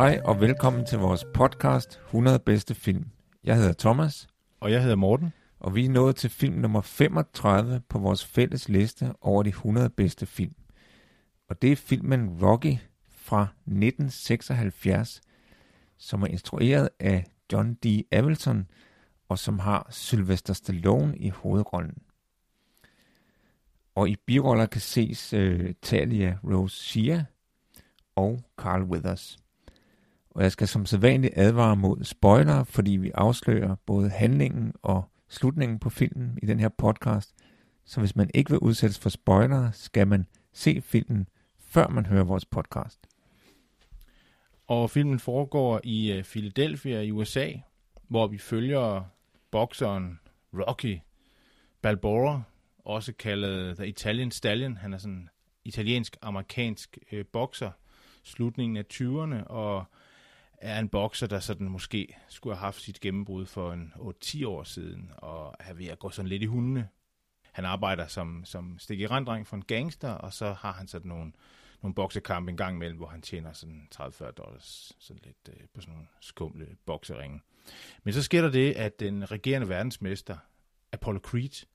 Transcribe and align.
Hej 0.00 0.20
og 0.24 0.40
velkommen 0.40 0.86
til 0.86 0.98
vores 0.98 1.24
podcast 1.34 2.00
100 2.06 2.38
bedste 2.38 2.74
film. 2.74 3.06
Jeg 3.44 3.56
hedder 3.56 3.72
Thomas, 3.72 4.28
Og 4.60 4.72
jeg 4.72 4.82
hedder 4.82 4.96
Morten. 4.96 5.32
og 5.58 5.74
vi 5.74 5.84
er 5.84 5.88
nået 5.88 6.16
til 6.16 6.30
film 6.30 6.54
nummer 6.54 6.80
35 6.80 7.80
på 7.88 7.98
vores 7.98 8.24
fælles 8.24 8.68
liste 8.68 9.12
over 9.20 9.42
de 9.42 9.48
100 9.48 9.90
bedste 9.90 10.26
film. 10.26 10.54
Og 11.48 11.62
det 11.62 11.72
er 11.72 11.76
filmen 11.76 12.38
Rocky 12.42 12.76
fra 13.08 13.42
1976, 13.42 15.20
som 15.98 16.22
er 16.22 16.26
instrueret 16.26 16.88
af 17.00 17.24
John 17.52 17.74
D. 17.74 17.86
Avildsen, 18.12 18.66
og 19.28 19.38
som 19.38 19.58
har 19.58 19.86
Sylvester 19.90 20.54
Stallone 20.54 21.16
i 21.16 21.28
hovedrollen. 21.28 21.98
Og 23.94 24.08
i 24.08 24.16
biroller 24.26 24.66
kan 24.66 24.80
ses 24.80 25.32
øh, 25.32 25.74
Talia 25.82 26.38
Rose 26.44 26.76
Shea 26.76 27.22
og 28.16 28.40
Carl 28.56 28.82
Weathers. 28.82 29.38
Og 30.30 30.42
jeg 30.42 30.52
skal 30.52 30.68
som 30.68 30.86
sædvanligt 30.86 31.32
advare 31.36 31.76
mod 31.76 32.04
spoiler, 32.04 32.64
fordi 32.64 32.90
vi 32.90 33.10
afslører 33.14 33.76
både 33.86 34.10
handlingen 34.10 34.72
og 34.82 35.10
slutningen 35.28 35.78
på 35.78 35.90
filmen 35.90 36.38
i 36.42 36.46
den 36.46 36.60
her 36.60 36.68
podcast. 36.68 37.34
Så 37.84 38.00
hvis 38.00 38.16
man 38.16 38.30
ikke 38.34 38.50
vil 38.50 38.58
udsættes 38.58 38.98
for 38.98 39.08
spoiler, 39.08 39.70
skal 39.70 40.08
man 40.08 40.26
se 40.52 40.80
filmen, 40.80 41.28
før 41.58 41.88
man 41.88 42.06
hører 42.06 42.24
vores 42.24 42.44
podcast. 42.44 43.06
Og 44.66 44.90
filmen 44.90 45.18
foregår 45.18 45.80
i 45.84 46.12
øh, 46.12 46.24
Philadelphia 46.24 47.00
i 47.00 47.10
USA, 47.10 47.52
hvor 48.08 48.26
vi 48.26 48.38
følger 48.38 49.04
bokseren 49.50 50.20
Rocky 50.54 50.98
Balboa, 51.82 52.42
også 52.78 53.12
kaldet 53.12 53.76
The 53.76 53.88
Italian 53.88 54.30
Stallion. 54.30 54.76
Han 54.76 54.92
er 54.92 54.98
sådan 54.98 55.28
italiensk-amerikansk 55.64 56.98
øh, 57.12 57.24
bokser, 57.32 57.70
slutningen 58.22 58.76
af 58.76 58.84
20'erne, 58.92 59.44
og 59.44 59.84
er 60.60 60.78
en 60.78 60.88
bokser, 60.88 61.26
der 61.26 61.40
sådan 61.40 61.68
måske 61.68 62.16
skulle 62.28 62.56
have 62.56 62.64
haft 62.64 62.82
sit 62.82 63.00
gennembrud 63.00 63.46
for 63.46 63.72
en 63.72 63.92
8-10 64.24 64.46
år 64.46 64.62
siden, 64.62 65.10
og 65.16 65.54
er 65.58 65.74
ved 65.74 65.86
at 65.86 65.98
gå 65.98 66.10
sådan 66.10 66.28
lidt 66.28 66.42
i 66.42 66.46
hundene. 66.46 66.88
Han 67.52 67.64
arbejder 67.64 68.06
som, 68.06 68.44
som 68.44 68.78
stik 68.78 69.00
i 69.00 69.06
for 69.06 69.54
en 69.54 69.64
gangster, 69.64 70.10
og 70.10 70.32
så 70.32 70.52
har 70.52 70.72
han 70.72 70.88
sådan 70.88 71.08
nogle, 71.08 71.32
nogle 71.82 71.94
boksekampe 71.94 72.50
en 72.50 72.56
gang 72.56 72.76
imellem, 72.76 72.96
hvor 72.96 73.06
han 73.06 73.22
tjener 73.22 73.52
sådan 73.52 73.88
30-40 73.94 74.30
dollars 74.30 74.92
sådan 74.98 75.22
lidt 75.24 75.48
øh, 75.48 75.66
på 75.74 75.80
sådan 75.80 75.94
nogle 75.94 76.08
skumle 76.20 76.66
bokseringe. 76.86 77.40
Men 78.02 78.14
så 78.14 78.22
sker 78.22 78.42
der 78.42 78.50
det, 78.50 78.72
at 78.72 79.00
den 79.00 79.30
regerende 79.30 79.68
verdensmester, 79.68 80.36
Apollo 80.92 81.20
Creed, 81.20 81.66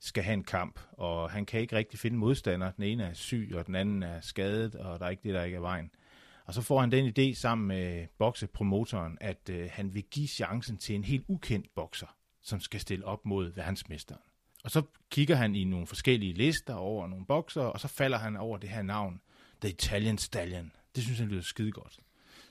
skal 0.00 0.22
have 0.22 0.34
en 0.34 0.44
kamp, 0.44 0.80
og 0.92 1.30
han 1.30 1.46
kan 1.46 1.60
ikke 1.60 1.76
rigtig 1.76 1.98
finde 1.98 2.16
modstander. 2.16 2.70
Den 2.70 2.84
ene 2.84 3.04
er 3.04 3.14
syg, 3.14 3.52
og 3.54 3.66
den 3.66 3.74
anden 3.74 4.02
er 4.02 4.20
skadet, 4.20 4.74
og 4.74 4.98
der 4.98 5.06
er 5.06 5.10
ikke 5.10 5.22
det, 5.22 5.34
der 5.34 5.42
ikke 5.42 5.56
er 5.56 5.60
vejen. 5.60 5.90
Og 6.44 6.54
så 6.54 6.62
får 6.62 6.80
han 6.80 6.92
den 6.92 7.14
idé 7.18 7.34
sammen 7.34 7.68
med 7.68 8.06
boksepromotoren, 8.18 9.18
at 9.20 9.48
øh, 9.50 9.68
han 9.72 9.94
vil 9.94 10.02
give 10.02 10.28
chancen 10.28 10.78
til 10.78 10.94
en 10.94 11.04
helt 11.04 11.24
ukendt 11.28 11.74
bokser, 11.74 12.16
som 12.42 12.60
skal 12.60 12.80
stille 12.80 13.04
op 13.04 13.24
mod 13.24 13.52
verdensmesteren. 13.52 14.20
Og 14.64 14.70
så 14.70 14.82
kigger 15.10 15.36
han 15.36 15.54
i 15.54 15.64
nogle 15.64 15.86
forskellige 15.86 16.32
lister 16.32 16.74
over 16.74 17.06
nogle 17.06 17.26
bokser, 17.26 17.62
og 17.62 17.80
så 17.80 17.88
falder 17.88 18.18
han 18.18 18.36
over 18.36 18.58
det 18.58 18.70
her 18.70 18.82
navn, 18.82 19.20
The 19.60 19.70
Italian 19.70 20.18
Stallion. 20.18 20.72
Det 20.94 21.02
synes 21.02 21.18
han 21.18 21.28
lyder 21.28 21.42
skide 21.42 21.72
godt. 21.72 22.00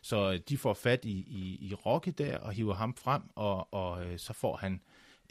Så 0.02 0.32
øh, 0.32 0.40
de 0.50 0.58
får 0.58 0.74
fat 0.74 1.06
i, 1.06 1.12
i, 1.12 1.58
i 1.62 1.74
Rocky 1.74 2.14
der 2.18 2.38
og 2.38 2.54
hiver 2.54 2.74
ham 2.74 2.96
frem, 2.96 3.22
og, 3.36 3.74
og 3.74 4.06
øh, 4.06 4.20
så 4.20 4.34
får 4.34 4.56
han 4.56 4.82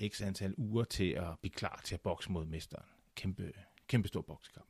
x 0.08 0.22
antal 0.22 0.54
uger 0.56 0.84
til 0.84 1.10
at 1.10 1.38
blive 1.40 1.52
klar 1.52 1.80
til 1.84 1.94
at 1.94 2.00
bokse 2.00 2.32
mod 2.32 2.44
mesteren. 2.44 2.84
Kæmpe, 3.14 3.52
kæmpe 3.88 4.08
stor 4.08 4.20
boksekamp. 4.20 4.66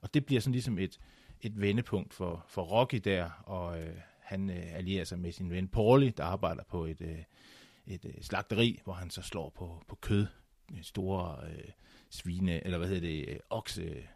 Og 0.00 0.14
det 0.14 0.26
bliver 0.26 0.40
sådan 0.40 0.52
ligesom 0.52 0.78
et, 0.78 0.98
et 1.42 1.60
vendepunkt 1.60 2.14
for, 2.14 2.44
for 2.48 2.62
Rocky 2.62 3.00
der, 3.04 3.30
og 3.30 3.80
øh, 3.80 3.96
han 4.20 4.50
øh, 4.50 4.76
allierer 4.76 5.04
sig 5.04 5.18
med 5.18 5.32
sin 5.32 5.50
ven 5.50 5.68
Paulie, 5.68 6.10
der 6.10 6.24
arbejder 6.24 6.62
på 6.68 6.84
et, 6.84 7.00
øh, 7.00 7.18
et 7.86 8.04
øh, 8.04 8.14
slagteri, 8.20 8.80
hvor 8.84 8.92
han 8.92 9.10
så 9.10 9.22
slår 9.22 9.48
på, 9.50 9.82
på 9.88 9.96
kød, 9.96 10.26
øh, 10.72 10.82
store 10.82 11.38
øh, 11.50 11.68
svine, 12.10 12.64
eller 12.64 12.78
hvad 12.78 12.88
hedder 12.88 13.00
det, 13.00 13.28
øh, 13.28 13.38
okse, 13.50 14.08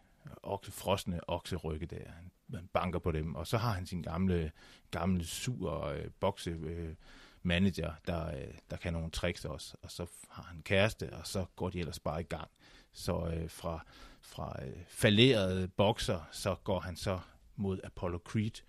okse, 0.43 0.71
frosne 0.71 1.29
okserygge 1.29 1.85
der. 1.85 2.09
Han, 2.09 2.31
han 2.55 2.69
banker 2.73 2.99
på 2.99 3.11
dem, 3.11 3.35
og 3.35 3.47
så 3.47 3.57
har 3.57 3.71
han 3.71 3.85
sin 3.85 4.01
gamle, 4.01 4.51
gamle 4.91 5.25
sur 5.25 5.85
øh, 5.85 6.05
bokse 6.19 6.49
øh, 6.49 6.95
manager, 7.43 7.93
der, 8.07 8.27
øh, 8.27 8.53
der 8.69 8.77
kan 8.77 8.93
nogle 8.93 9.11
tricks 9.11 9.45
også, 9.45 9.77
og 9.81 9.91
så 9.91 10.05
har 10.29 10.43
han 10.43 10.61
kæreste, 10.61 11.13
og 11.13 11.27
så 11.27 11.45
går 11.55 11.69
de 11.69 11.79
ellers 11.79 11.99
bare 11.99 12.21
i 12.21 12.23
gang. 12.23 12.49
Så 12.91 13.27
øh, 13.27 13.49
fra, 13.49 13.85
fra 14.27 14.65
øh, 14.65 14.73
falderede 14.87 15.67
bokser, 15.67 16.29
så 16.31 16.55
går 16.63 16.79
han 16.79 16.95
så 16.95 17.19
mod 17.55 17.79
Apollo 17.83 18.17
Creed, 18.17 18.63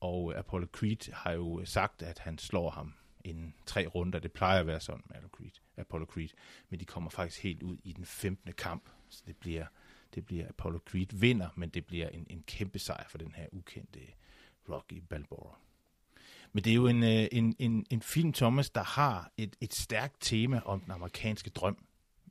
og 0.00 0.32
øh, 0.32 0.38
Apollo 0.38 0.66
Creed 0.72 1.12
har 1.12 1.32
jo 1.32 1.60
øh, 1.60 1.66
sagt, 1.66 2.02
at 2.02 2.18
han 2.18 2.38
slår 2.38 2.70
ham 2.70 2.94
inden 3.24 3.54
tre 3.66 3.86
runder. 3.86 4.18
Det 4.18 4.32
plejer 4.32 4.60
at 4.60 4.66
være 4.66 4.80
sådan 4.80 5.02
med 5.08 5.16
Apollo 5.16 5.28
Creed, 5.36 5.50
Apollo 5.76 6.06
Creed. 6.06 6.28
Men 6.70 6.80
de 6.80 6.84
kommer 6.84 7.10
faktisk 7.10 7.42
helt 7.42 7.62
ud 7.62 7.76
i 7.84 7.92
den 7.92 8.04
15. 8.04 8.52
kamp, 8.52 8.88
så 9.08 9.22
det 9.26 9.36
bliver, 9.36 9.66
det 10.14 10.26
bliver 10.26 10.48
Apollo 10.48 10.78
Creed 10.90 11.06
vinder, 11.12 11.48
men 11.56 11.68
det 11.68 11.86
bliver 11.86 12.08
en, 12.08 12.26
en 12.30 12.42
kæmpe 12.46 12.78
sejr 12.78 13.04
for 13.08 13.18
den 13.18 13.32
her 13.36 13.46
ukendte 13.52 14.00
øh, 14.00 14.08
Rocky 14.68 15.02
Balboa. 15.08 15.54
Men 16.52 16.64
det 16.64 16.70
er 16.70 16.74
jo 16.74 16.86
en, 16.86 17.02
en, 17.02 17.56
en, 17.58 17.86
en 17.90 18.02
film, 18.02 18.32
Thomas, 18.32 18.70
der 18.70 18.82
har 18.82 19.32
et, 19.36 19.56
et 19.60 19.74
stærkt 19.74 20.16
tema 20.20 20.60
om 20.64 20.80
den 20.80 20.90
amerikanske 20.90 21.50
drøm. 21.50 21.84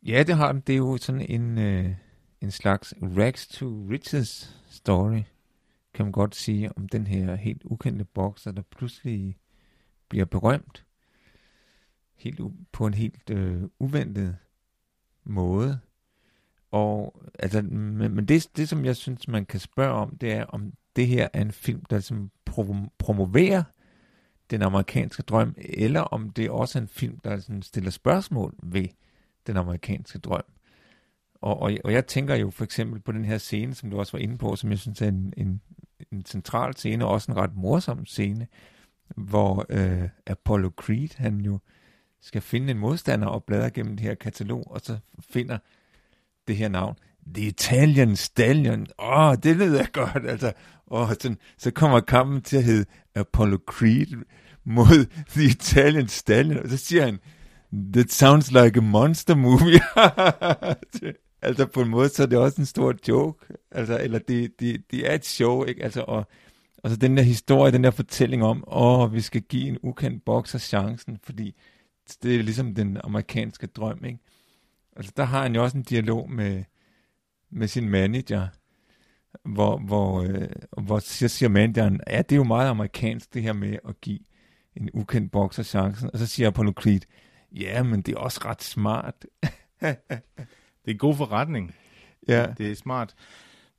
Ja, 0.03 0.23
det 0.23 0.35
har 0.35 0.51
den. 0.51 0.61
Det 0.61 0.73
er 0.73 0.77
jo 0.77 0.97
sådan 0.97 1.21
en, 1.21 1.57
øh, 1.57 1.95
en 2.41 2.51
slags 2.51 2.93
rags 3.01 3.47
to 3.47 3.65
riches 3.65 4.61
story, 4.69 5.21
kan 5.93 6.05
man 6.05 6.11
godt 6.11 6.35
sige, 6.35 6.77
om 6.77 6.87
den 6.87 7.07
her 7.07 7.35
helt 7.35 7.61
ukendte 7.65 8.05
bokser, 8.05 8.51
der 8.51 8.61
pludselig 8.61 9.37
bliver 10.09 10.25
berømt. 10.25 10.85
Helt 12.15 12.39
u- 12.39 12.65
på 12.71 12.87
en 12.87 12.93
helt 12.93 13.29
øh, 13.29 13.63
uventet 13.79 14.37
måde. 15.23 15.79
Og 16.71 17.23
altså, 17.39 17.61
men, 17.61 18.15
men 18.15 18.25
det, 18.25 18.47
det, 18.57 18.69
som 18.69 18.85
jeg 18.85 18.95
synes, 18.95 19.27
man 19.27 19.45
kan 19.45 19.59
spørge 19.59 19.93
om, 19.93 20.17
det 20.17 20.31
er, 20.31 20.45
om 20.45 20.73
det 20.95 21.07
her 21.07 21.27
er 21.33 21.41
en 21.41 21.51
film, 21.51 21.85
der 21.85 21.99
som 21.99 22.31
prom- 22.49 22.89
promoverer 22.97 23.63
den 24.49 24.61
amerikanske 24.61 25.23
drøm, 25.23 25.55
eller 25.57 26.01
om 26.01 26.29
det 26.29 26.49
også 26.49 26.79
er 26.79 26.81
en 26.81 26.87
film, 26.87 27.19
der 27.19 27.39
sådan 27.39 27.61
stiller 27.61 27.91
spørgsmål 27.91 28.55
ved 28.63 28.87
den 29.47 29.57
amerikanske 29.57 30.19
drøm. 30.19 30.43
Og, 31.41 31.61
og, 31.61 31.73
og 31.83 31.93
jeg 31.93 32.07
tænker 32.07 32.35
jo 32.35 32.49
for 32.49 32.63
eksempel 32.63 32.99
på 32.99 33.11
den 33.11 33.25
her 33.25 33.37
scene, 33.37 33.75
som 33.75 33.89
du 33.89 33.99
også 33.99 34.11
var 34.11 34.19
inde 34.19 34.37
på, 34.37 34.55
som 34.55 34.69
jeg 34.69 34.79
synes 34.79 35.01
er 35.01 35.07
en, 35.07 35.33
en, 35.37 35.61
en 36.11 36.25
central 36.25 36.75
scene, 36.77 37.05
og 37.05 37.11
også 37.11 37.31
en 37.31 37.37
ret 37.37 37.55
morsom 37.55 38.05
scene, 38.05 38.47
hvor 39.15 39.65
øh, 39.69 40.09
Apollo 40.27 40.69
Creed, 40.69 41.09
han 41.17 41.39
jo 41.39 41.59
skal 42.21 42.41
finde 42.41 42.71
en 42.71 42.77
modstander 42.77 43.27
og 43.27 43.43
bladre 43.43 43.69
gennem 43.69 43.97
det 43.97 44.05
her 44.05 44.15
katalog, 44.15 44.71
og 44.71 44.81
så 44.83 44.97
finder 45.19 45.57
det 46.47 46.55
her 46.55 46.69
navn, 46.69 46.95
The 47.33 47.47
Italian 47.47 48.15
Stallion. 48.15 48.87
Åh, 48.99 49.27
oh, 49.27 49.35
det 49.43 49.55
lyder 49.55 49.85
godt, 49.93 50.25
altså. 50.25 50.53
Og 50.85 51.07
sådan, 51.07 51.37
så 51.57 51.71
kommer 51.71 51.99
kampen 51.99 52.41
til 52.41 52.57
at 52.57 52.63
hedde 52.63 52.85
Apollo 53.15 53.57
Creed 53.65 54.23
mod 54.63 55.05
The 55.33 55.43
Italian 55.43 56.07
Stallion, 56.07 56.63
og 56.63 56.69
så 56.69 56.77
siger 56.77 57.05
han, 57.05 57.19
That 57.93 58.11
sounds 58.11 58.51
like 58.51 58.77
a 58.77 58.81
monster 58.81 59.35
movie. 59.35 59.81
altså 61.41 61.65
på 61.65 61.81
en 61.81 61.89
måde, 61.89 62.09
så 62.09 62.23
er 62.23 62.27
det 62.27 62.37
også 62.37 62.61
en 62.61 62.65
stor 62.65 62.95
joke. 63.07 63.45
Altså, 63.71 63.99
eller 63.99 64.19
det, 64.19 64.59
det, 64.59 64.91
det 64.91 65.11
er 65.11 65.15
et 65.15 65.25
show, 65.25 65.63
ikke? 65.63 65.83
Altså, 65.83 66.01
og, 66.01 66.27
og 66.77 66.89
så 66.89 66.95
den 66.95 67.17
der 67.17 67.23
historie, 67.23 67.71
den 67.71 67.83
der 67.83 67.91
fortælling 67.91 68.43
om, 68.43 68.63
åh, 68.67 69.13
vi 69.13 69.21
skal 69.21 69.41
give 69.41 69.67
en 69.67 69.77
ukendt 69.83 70.25
bokser 70.25 70.59
chancen, 70.59 71.19
fordi 71.23 71.55
det 72.23 72.35
er 72.35 72.43
ligesom 72.43 72.75
den 72.75 72.97
amerikanske 73.03 73.67
drøm, 73.67 74.05
ikke? 74.05 74.19
Altså, 74.95 75.13
der 75.17 75.23
har 75.23 75.41
han 75.41 75.55
jo 75.55 75.63
også 75.63 75.77
en 75.77 75.83
dialog 75.83 76.31
med, 76.31 76.63
med 77.49 77.67
sin 77.67 77.89
manager, 77.89 78.47
hvor, 79.45 79.77
hvor, 79.77 80.21
øh, 80.21 80.49
hvor 80.83 80.99
så 80.99 81.27
siger 81.27 81.49
manageren, 81.49 82.01
ja, 82.07 82.17
det 82.17 82.31
er 82.31 82.35
jo 82.35 82.43
meget 82.43 82.69
amerikansk, 82.69 83.33
det 83.33 83.41
her 83.41 83.53
med 83.53 83.77
at 83.87 84.01
give 84.01 84.19
en 84.75 84.89
ukendt 84.93 85.31
bokser 85.31 85.63
chancen. 85.63 86.09
Og 86.13 86.19
så 86.19 86.25
siger 86.25 86.47
Apollo 86.47 86.71
Creed, 86.71 87.01
ja, 87.51 87.83
men 87.83 88.01
det 88.01 88.13
er 88.13 88.17
også 88.19 88.41
ret 88.45 88.63
smart. 88.63 89.25
Det 90.85 90.91
er 90.91 90.95
en 90.95 90.97
god 90.97 91.15
forretning. 91.15 91.75
Ja. 92.27 92.53
Det 92.57 92.71
er 92.71 92.75
smart. 92.75 93.15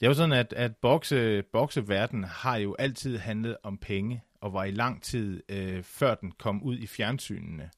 Det 0.01 0.07
er 0.07 0.11
jo 0.11 0.15
sådan, 0.15 0.33
at, 0.33 0.53
at 0.53 0.77
bokse, 0.77 1.43
bokseverdenen 1.43 2.25
har 2.25 2.57
jo 2.57 2.77
altid 2.79 3.19
handlet 3.19 3.57
om 3.63 3.79
penge, 3.79 4.23
og 4.41 4.53
var 4.53 4.65
i 4.65 4.71
lang 4.71 5.03
tid, 5.03 5.43
øh, 5.49 5.83
før 5.83 6.15
den 6.15 6.31
kom 6.31 6.63
ud 6.63 6.79
i 6.79 6.87
fjernsynene, 6.87 7.71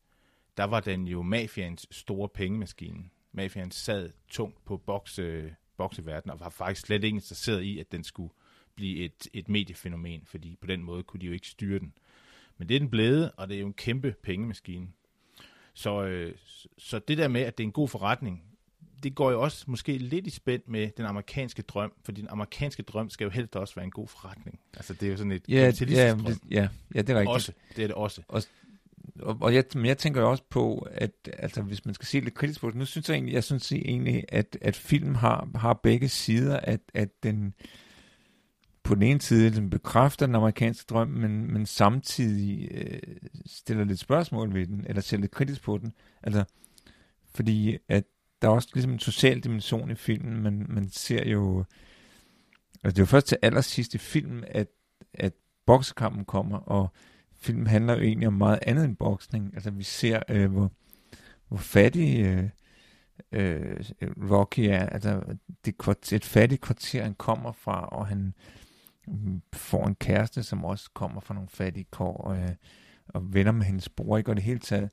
der 0.57 0.65
var 0.65 0.81
den 0.81 1.09
jo 1.09 1.23
mafians 1.23 1.87
store 1.91 2.29
pengemaskine. 2.29 3.05
Mafian 3.33 3.71
sad 3.71 4.11
tungt 4.29 4.65
på 4.65 4.77
bokse, 4.77 5.55
bokseverdenen, 5.77 6.33
og 6.33 6.41
var 6.41 6.49
faktisk 6.49 6.87
slet 6.87 7.05
ikke 7.05 7.15
interesseret 7.15 7.63
i, 7.63 7.79
at 7.79 7.93
den 7.93 8.05
skulle 8.05 8.33
blive 8.75 9.05
et, 9.05 9.29
et 9.33 9.49
mediefænomen, 9.49 10.23
fordi 10.27 10.57
på 10.61 10.67
den 10.67 10.83
måde 10.83 11.03
kunne 11.03 11.21
de 11.21 11.27
jo 11.27 11.33
ikke 11.33 11.49
styre 11.49 11.79
den. 11.79 11.93
Men 12.59 12.69
det 12.69 12.75
er 12.75 12.79
den 12.79 12.91
blevet, 12.91 13.33
og 13.37 13.49
det 13.49 13.57
er 13.57 13.61
jo 13.61 13.67
en 13.67 13.75
kæmpe 13.75 14.15
pengemaskine. 14.23 14.89
Så, 15.75 16.05
øh, 16.05 16.35
så 16.79 16.99
det 16.99 17.19
der 17.19 17.29
med, 17.29 17.41
at 17.41 17.59
det 17.59 17.65
er 17.65 17.69
en 17.69 17.73
god 17.73 17.89
forretning, 17.89 18.43
det 19.05 19.15
går 19.15 19.31
jo 19.31 19.43
også 19.43 19.65
måske 19.67 19.99
lidt 19.99 20.27
i 20.27 20.31
spænd 20.31 20.63
med 20.67 20.89
den 20.97 21.05
amerikanske 21.07 21.63
drøm, 21.63 21.93
fordi 22.05 22.21
den 22.21 22.29
amerikanske 22.31 22.83
drøm 22.83 23.11
skal 23.11 23.25
jo 23.25 23.31
helst 23.31 23.57
også 23.57 23.75
være 23.75 23.85
en 23.85 23.91
god 23.91 24.09
forretning. 24.09 24.61
Altså 24.77 24.93
det 24.93 25.03
er 25.07 25.11
jo 25.11 25.17
sådan 25.17 25.33
et 25.33 25.43
Ja, 25.49 25.55
kapitalistisk 25.65 25.99
ja, 25.99 26.11
drøm. 26.11 26.25
det, 26.25 26.39
ja, 26.51 26.69
ja, 26.95 27.03
det 27.03 27.11
er 27.11 27.15
rigtigt. 27.15 27.35
Også, 27.35 27.53
det 27.77 27.83
er 27.83 27.87
det 27.87 27.97
også. 27.97 28.23
Og, 28.29 28.43
og 29.41 29.55
jeg, 29.55 29.65
men 29.75 29.87
jeg 29.87 29.99
tænker 29.99 30.21
jo 30.21 30.31
også 30.31 30.43
på, 30.51 30.89
at 30.91 31.11
altså, 31.39 31.63
hvis 31.63 31.85
man 31.85 31.95
skal 31.95 32.07
se 32.07 32.21
lidt 32.21 32.35
kritisk 32.35 32.61
på 32.61 32.69
det, 32.69 32.77
nu 32.77 32.85
synes 32.85 33.09
jeg 33.09 33.15
egentlig, 33.15 33.35
jeg 33.35 33.45
synes 33.45 33.73
egentlig 33.73 34.25
at, 34.29 34.59
at 34.61 34.77
film 34.77 35.15
har, 35.15 35.49
har 35.55 35.73
begge 35.83 36.09
sider, 36.09 36.57
at, 36.57 36.81
at 36.95 37.09
den 37.23 37.55
på 38.83 38.95
den 38.95 39.03
ene 39.03 39.21
side 39.21 39.51
den 39.51 39.71
bekræfter 39.71 40.27
den 40.27 40.35
amerikanske 40.35 40.87
drøm, 40.91 41.09
men, 41.09 41.53
men 41.53 41.67
samtidig 41.67 42.69
øh, 42.71 43.01
stiller 43.47 43.85
lidt 43.85 44.01
spørgsmål 44.01 44.55
ved 44.55 44.67
den, 44.67 44.85
eller 44.89 45.03
ser 45.03 45.17
lidt 45.17 45.31
kritisk 45.31 45.63
på 45.63 45.79
den. 45.79 45.93
Altså, 46.23 46.45
fordi 47.35 47.79
at 47.89 48.05
der 48.45 48.51
er 48.51 48.55
også 48.55 48.69
ligesom 48.75 48.93
en 48.93 48.99
social 48.99 49.41
dimension 49.41 49.91
i 49.91 49.95
filmen, 49.95 50.43
men 50.43 50.67
man 50.69 50.89
ser 50.89 51.29
jo, 51.29 51.65
altså 52.85 52.95
det 52.95 52.99
er 52.99 53.03
jo 53.03 53.07
først 53.07 53.27
til 53.27 53.39
allersidst 53.43 53.95
i 53.95 53.99
filmen, 53.99 54.45
at, 54.49 54.69
at 55.15 55.33
boksekampen 55.67 56.25
kommer, 56.25 56.59
og 56.59 56.93
filmen 57.35 57.67
handler 57.67 57.95
jo 57.95 58.01
egentlig 58.01 58.29
om 58.29 58.35
meget 58.35 58.59
andet 58.63 58.85
end 58.85 58.97
boksning. 58.97 59.55
Altså 59.55 59.71
vi 59.71 59.83
ser, 59.83 60.23
øh, 60.29 60.53
hvor, 60.53 60.73
hvor 61.49 61.57
fattig 61.57 62.25
øh, 62.25 62.51
øh, 63.33 63.77
Rocky 64.31 64.61
er. 64.61 64.87
Altså 64.87 65.23
det 65.65 65.79
kvarter, 65.79 66.17
et 66.17 66.25
fattigt 66.25 66.61
kvarter, 66.63 67.03
han 67.03 67.15
kommer 67.15 67.53
fra, 67.53 67.87
og 67.87 68.07
han 68.07 68.35
mm, 69.07 69.43
får 69.53 69.87
en 69.87 69.95
kæreste, 69.95 70.43
som 70.43 70.65
også 70.65 70.91
kommer 70.95 71.21
fra 71.21 71.35
nogle 71.35 71.49
fattige 71.49 71.87
kår, 71.91 72.31
øh, 72.31 72.55
og 73.09 73.35
venner 73.35 73.53
med 73.53 73.67
hendes 73.67 73.89
bror, 73.89 74.19
ikke? 74.19 74.31
og 74.31 74.37
det 74.37 74.45
hele 74.45 74.61
taget 74.61 74.91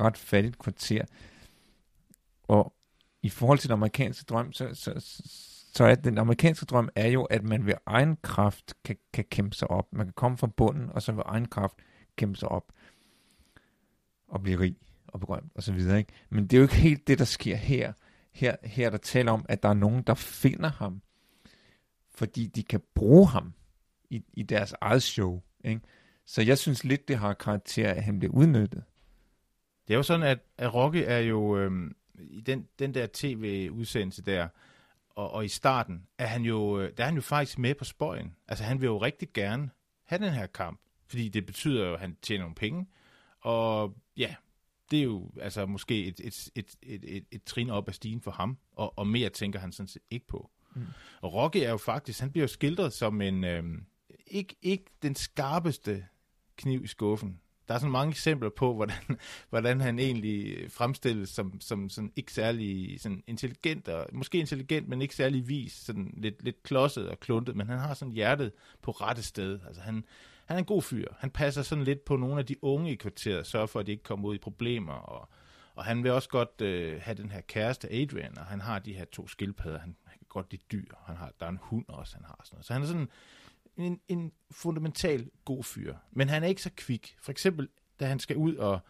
ret 0.00 0.16
fattigt 0.16 0.58
kvarter. 0.58 1.04
Og 2.48 2.74
i 3.22 3.28
forhold 3.28 3.58
til 3.58 3.68
den 3.68 3.74
amerikanske 3.74 4.24
drøm, 4.28 4.52
så, 4.52 4.74
så, 4.74 4.92
så 5.74 5.84
er 5.84 5.94
den 5.94 6.18
amerikanske 6.18 6.66
drøm 6.66 6.88
er 6.94 7.08
jo, 7.08 7.24
at 7.24 7.44
man 7.44 7.66
ved 7.66 7.74
egen 7.86 8.16
kraft 8.22 8.74
kan, 8.84 8.96
kan 9.12 9.24
kæmpe 9.30 9.56
sig 9.56 9.70
op. 9.70 9.92
Man 9.92 10.06
kan 10.06 10.12
komme 10.12 10.38
fra 10.38 10.46
bunden, 10.46 10.90
og 10.90 11.02
så 11.02 11.12
ved 11.12 11.22
egen 11.26 11.46
kraft 11.46 11.74
kæmpe 12.16 12.38
sig 12.38 12.48
op 12.48 12.72
og 14.28 14.42
blive 14.42 14.60
rig 14.60 14.76
og 15.06 15.20
berømt 15.20 15.52
og 15.54 15.62
så 15.62 15.72
videre. 15.72 15.98
Ikke? 15.98 16.12
Men 16.30 16.46
det 16.46 16.52
er 16.52 16.58
jo 16.58 16.62
ikke 16.62 16.74
helt 16.74 17.06
det, 17.06 17.18
der 17.18 17.24
sker 17.24 17.56
her. 17.56 17.92
Her, 18.32 18.56
her 18.64 18.86
er 18.86 18.90
der 18.90 18.98
taler 18.98 19.32
om, 19.32 19.46
at 19.48 19.62
der 19.62 19.68
er 19.68 19.74
nogen, 19.74 20.02
der 20.02 20.14
finder 20.14 20.70
ham, 20.70 21.02
fordi 22.10 22.46
de 22.46 22.62
kan 22.62 22.80
bruge 22.94 23.28
ham 23.28 23.52
i, 24.10 24.24
i 24.32 24.42
deres 24.42 24.74
eget 24.80 25.02
show. 25.02 25.42
Ikke? 25.64 25.80
Så 26.26 26.42
jeg 26.42 26.58
synes 26.58 26.84
lidt, 26.84 27.08
det 27.08 27.16
har 27.16 27.32
karakter 27.32 27.90
at 27.90 28.02
han 28.02 28.18
bliver 28.18 28.32
udnyttet. 28.32 28.84
Det 29.88 29.94
er 29.94 29.98
jo 29.98 30.02
sådan, 30.02 30.26
at, 30.26 30.38
at 30.58 30.74
Rocky 30.74 31.04
er 31.06 31.18
jo 31.18 31.58
øhm, 31.58 31.96
i 32.22 32.40
den, 32.40 32.68
den 32.78 32.94
der 32.94 33.06
tv-udsendelse 33.12 34.22
der, 34.22 34.48
og, 35.10 35.30
og 35.30 35.44
i 35.44 35.48
starten, 35.48 36.06
er 36.18 36.26
han 36.26 36.42
jo, 36.42 36.80
øh, 36.80 36.92
der 36.96 37.02
er 37.02 37.06
han 37.06 37.14
jo 37.14 37.20
faktisk 37.20 37.58
med 37.58 37.74
på 37.74 37.84
spøjen. 37.84 38.36
Altså 38.48 38.64
han 38.64 38.80
vil 38.80 38.86
jo 38.86 38.98
rigtig 38.98 39.28
gerne 39.34 39.70
have 40.04 40.24
den 40.24 40.32
her 40.32 40.46
kamp, 40.46 40.80
fordi 41.06 41.28
det 41.28 41.46
betyder 41.46 41.86
jo, 41.86 41.94
at 41.94 42.00
han 42.00 42.16
tjener 42.22 42.42
nogle 42.42 42.54
penge, 42.54 42.86
og 43.40 43.96
ja, 44.16 44.34
det 44.90 44.98
er 44.98 45.02
jo 45.02 45.30
altså 45.40 45.66
måske 45.66 46.06
et, 46.06 46.20
et, 46.24 46.48
et, 46.54 46.74
et, 46.82 47.16
et, 47.16 47.24
et 47.30 47.44
trin 47.44 47.70
op 47.70 47.88
af 47.88 47.94
stigen 47.94 48.20
for 48.20 48.30
ham, 48.30 48.58
og, 48.72 48.98
og 48.98 49.06
mere 49.06 49.28
tænker 49.28 49.58
han 49.58 49.72
sådan 49.72 49.88
set 49.88 50.02
ikke 50.10 50.26
på. 50.26 50.50
Mm. 50.74 50.86
Og 51.20 51.34
Rocky 51.34 51.56
er 51.56 51.70
jo 51.70 51.76
faktisk, 51.76 52.20
han 52.20 52.30
bliver 52.30 52.42
jo 52.42 52.48
skildret 52.48 52.92
som 52.92 53.20
en, 53.20 53.44
øhm, 53.44 53.84
ikke, 54.26 54.56
ikke 54.62 54.84
den 55.02 55.14
skarpeste 55.14 56.06
kniv 56.56 56.84
i 56.84 56.86
skuffen. 56.86 57.40
Der 57.70 57.74
er 57.74 57.78
sådan 57.78 57.92
mange 57.92 58.10
eksempler 58.10 58.50
på, 58.50 58.74
hvordan, 58.76 59.18
hvordan 59.50 59.80
han 59.80 59.98
egentlig 59.98 60.66
fremstilles 60.72 61.28
som, 61.28 61.60
som 61.60 61.88
sådan 61.88 62.12
ikke 62.16 62.32
særlig 62.32 63.00
sådan 63.00 63.22
intelligent, 63.26 63.88
og 63.88 64.06
måske 64.12 64.38
intelligent, 64.38 64.88
men 64.88 65.02
ikke 65.02 65.14
særlig 65.14 65.48
vis, 65.48 65.72
sådan 65.72 66.14
lidt, 66.16 66.44
lidt 66.44 66.62
klodset 66.62 67.08
og 67.08 67.20
kluntet, 67.20 67.56
men 67.56 67.68
han 67.68 67.78
har 67.78 67.94
sådan 67.94 68.12
hjertet 68.12 68.52
på 68.82 68.90
rette 68.90 69.22
sted. 69.22 69.58
Altså 69.66 69.82
han, 69.82 70.04
han 70.46 70.56
er 70.56 70.58
en 70.58 70.64
god 70.64 70.82
fyr. 70.82 71.06
Han 71.18 71.30
passer 71.30 71.62
sådan 71.62 71.84
lidt 71.84 72.04
på 72.04 72.16
nogle 72.16 72.38
af 72.38 72.46
de 72.46 72.64
unge 72.64 72.92
i 72.92 72.94
kvarteret, 72.94 73.46
sørger 73.46 73.66
for, 73.66 73.80
at 73.80 73.86
de 73.86 73.90
ikke 73.92 74.04
kommer 74.04 74.28
ud 74.28 74.34
i 74.34 74.38
problemer, 74.38 74.92
og, 74.92 75.28
og 75.74 75.84
han 75.84 76.02
vil 76.02 76.10
også 76.10 76.28
godt 76.28 76.60
øh, 76.60 77.00
have 77.02 77.16
den 77.16 77.30
her 77.30 77.40
kæreste 77.40 77.92
Adrian, 77.92 78.38
og 78.38 78.44
han 78.44 78.60
har 78.60 78.78
de 78.78 78.92
her 78.92 79.04
to 79.04 79.28
skildpadder, 79.28 79.78
han, 79.78 79.96
han 80.04 80.18
kan 80.18 80.26
godt 80.28 80.50
lide 80.50 80.62
dyr, 80.72 80.94
han 81.06 81.16
har, 81.16 81.32
der 81.40 81.46
er 81.46 81.50
en 81.50 81.58
hund 81.62 81.84
også, 81.88 82.14
han 82.14 82.24
har 82.24 82.40
sådan 82.44 82.56
noget. 82.56 82.66
Så 82.66 82.72
han 82.72 82.82
er 82.82 82.86
sådan 82.86 83.08
en, 83.76 84.00
en 84.08 84.32
fundamental 84.50 85.30
god 85.44 85.64
fyr, 85.64 85.94
men 86.12 86.28
han 86.28 86.42
er 86.42 86.48
ikke 86.48 86.62
så 86.62 86.70
kvik. 86.76 87.16
For 87.22 87.32
eksempel, 87.32 87.68
da 88.00 88.06
han 88.06 88.18
skal 88.18 88.36
ud 88.36 88.54
og, 88.56 88.80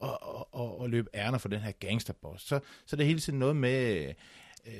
og, 0.00 0.22
og, 0.22 0.54
og, 0.54 0.80
og 0.80 0.90
løbe 0.90 1.08
ærner 1.14 1.38
for 1.38 1.48
den 1.48 1.60
her 1.60 1.72
gangsterboss, 1.72 2.46
så, 2.48 2.60
så 2.86 2.96
er 2.96 2.98
det 2.98 3.06
hele 3.06 3.20
tiden 3.20 3.38
noget 3.38 3.56
med, 3.56 4.06
øh, 4.66 4.72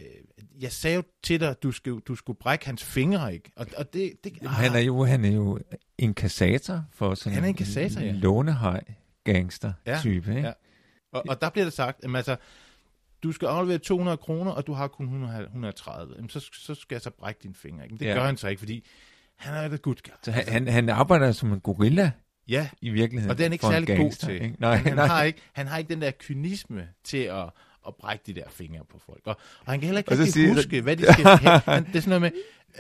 jeg 0.60 0.72
sagde 0.72 0.96
jo 0.96 1.02
til 1.22 1.40
dig, 1.40 1.62
du 1.62 1.72
skulle, 1.72 2.00
du 2.00 2.14
skulle 2.14 2.38
brække 2.38 2.66
hans 2.66 2.84
fingre, 2.84 3.34
ikke? 3.34 3.52
Og, 3.56 3.66
og 3.76 3.92
det, 3.92 4.24
det, 4.24 4.38
han 4.48 4.74
er 4.74 4.80
jo 4.80 5.04
han 5.04 5.24
er 5.24 5.32
jo 5.32 5.60
en 5.98 6.14
kassator 6.14 6.84
for 6.90 7.14
sådan 7.14 7.32
Han 7.34 7.44
er 7.44 7.48
en 7.48 7.54
kassator, 7.54 8.00
ja. 8.00 8.12
lånehaj 8.12 8.84
gangster 9.24 9.72
type, 10.02 10.30
ikke? 10.30 10.48
Ja. 10.48 10.52
Og, 11.12 11.24
og 11.28 11.40
der 11.40 11.50
bliver 11.50 11.64
det 11.64 11.72
sagt, 11.72 12.04
at 12.04 12.16
altså, 12.16 12.36
du 13.22 13.32
skal 13.32 13.46
aflevere 13.46 13.78
200 13.78 14.16
kroner, 14.16 14.50
og 14.52 14.66
du 14.66 14.72
har 14.72 14.88
kun 14.88 15.06
100, 15.06 15.42
130. 15.42 16.14
Jamen, 16.16 16.28
så, 16.30 16.40
så 16.52 16.74
skal 16.74 16.94
jeg 16.94 17.02
så 17.02 17.10
brække 17.10 17.40
dine 17.42 17.54
fingre. 17.54 17.84
Ikke? 17.84 17.92
Men 17.94 18.00
det 18.00 18.06
Ja. 18.06 18.14
gør 18.14 18.24
han 18.26 18.36
så 18.36 18.48
ikke, 18.48 18.58
fordi 18.60 18.86
han 19.36 19.54
er 19.54 19.74
et 19.74 19.82
good 19.82 19.94
guy. 20.04 20.12
Så 20.22 20.30
han, 20.30 20.48
han, 20.48 20.68
han 20.68 20.88
arbejder 20.88 21.32
som 21.32 21.52
en 21.52 21.60
gorilla 21.60 22.10
Ja, 22.48 22.68
i 22.80 22.90
virkeligheden. 22.90 23.30
og 23.30 23.38
det 23.38 23.44
er 23.44 23.48
han 23.48 23.52
ikke 23.52 23.66
særlig 23.66 23.88
god 23.88 23.96
gangster, 23.96 24.26
til. 24.26 24.42
Ikke? 24.42 24.56
Nej, 24.58 24.76
han, 24.76 24.94
nej. 24.96 25.06
har 25.06 25.22
ikke, 25.22 25.38
han 25.52 25.66
har 25.66 25.78
ikke 25.78 25.94
den 25.94 26.02
der 26.02 26.10
kynisme 26.18 26.88
til 27.04 27.18
at, 27.18 27.42
at 27.86 27.94
brække 28.00 28.22
de 28.26 28.34
der 28.34 28.42
fingre 28.50 28.80
på 28.90 29.00
folk. 29.06 29.20
Og, 29.24 29.36
og 29.66 29.72
han 29.72 29.80
kan 29.80 29.86
heller 29.86 29.98
ikke 29.98 30.12
Og 30.12 30.18
rigtig 30.18 30.32
siger- 30.32 30.54
huske, 30.54 30.80
hvad 30.80 30.96
de 30.96 31.12
skal 31.12 31.24
have. 31.24 31.60
Han, 31.66 31.84
det 31.86 31.96
er 31.96 32.00
sådan 32.00 32.20
noget 32.20 32.20
med, 32.22 32.30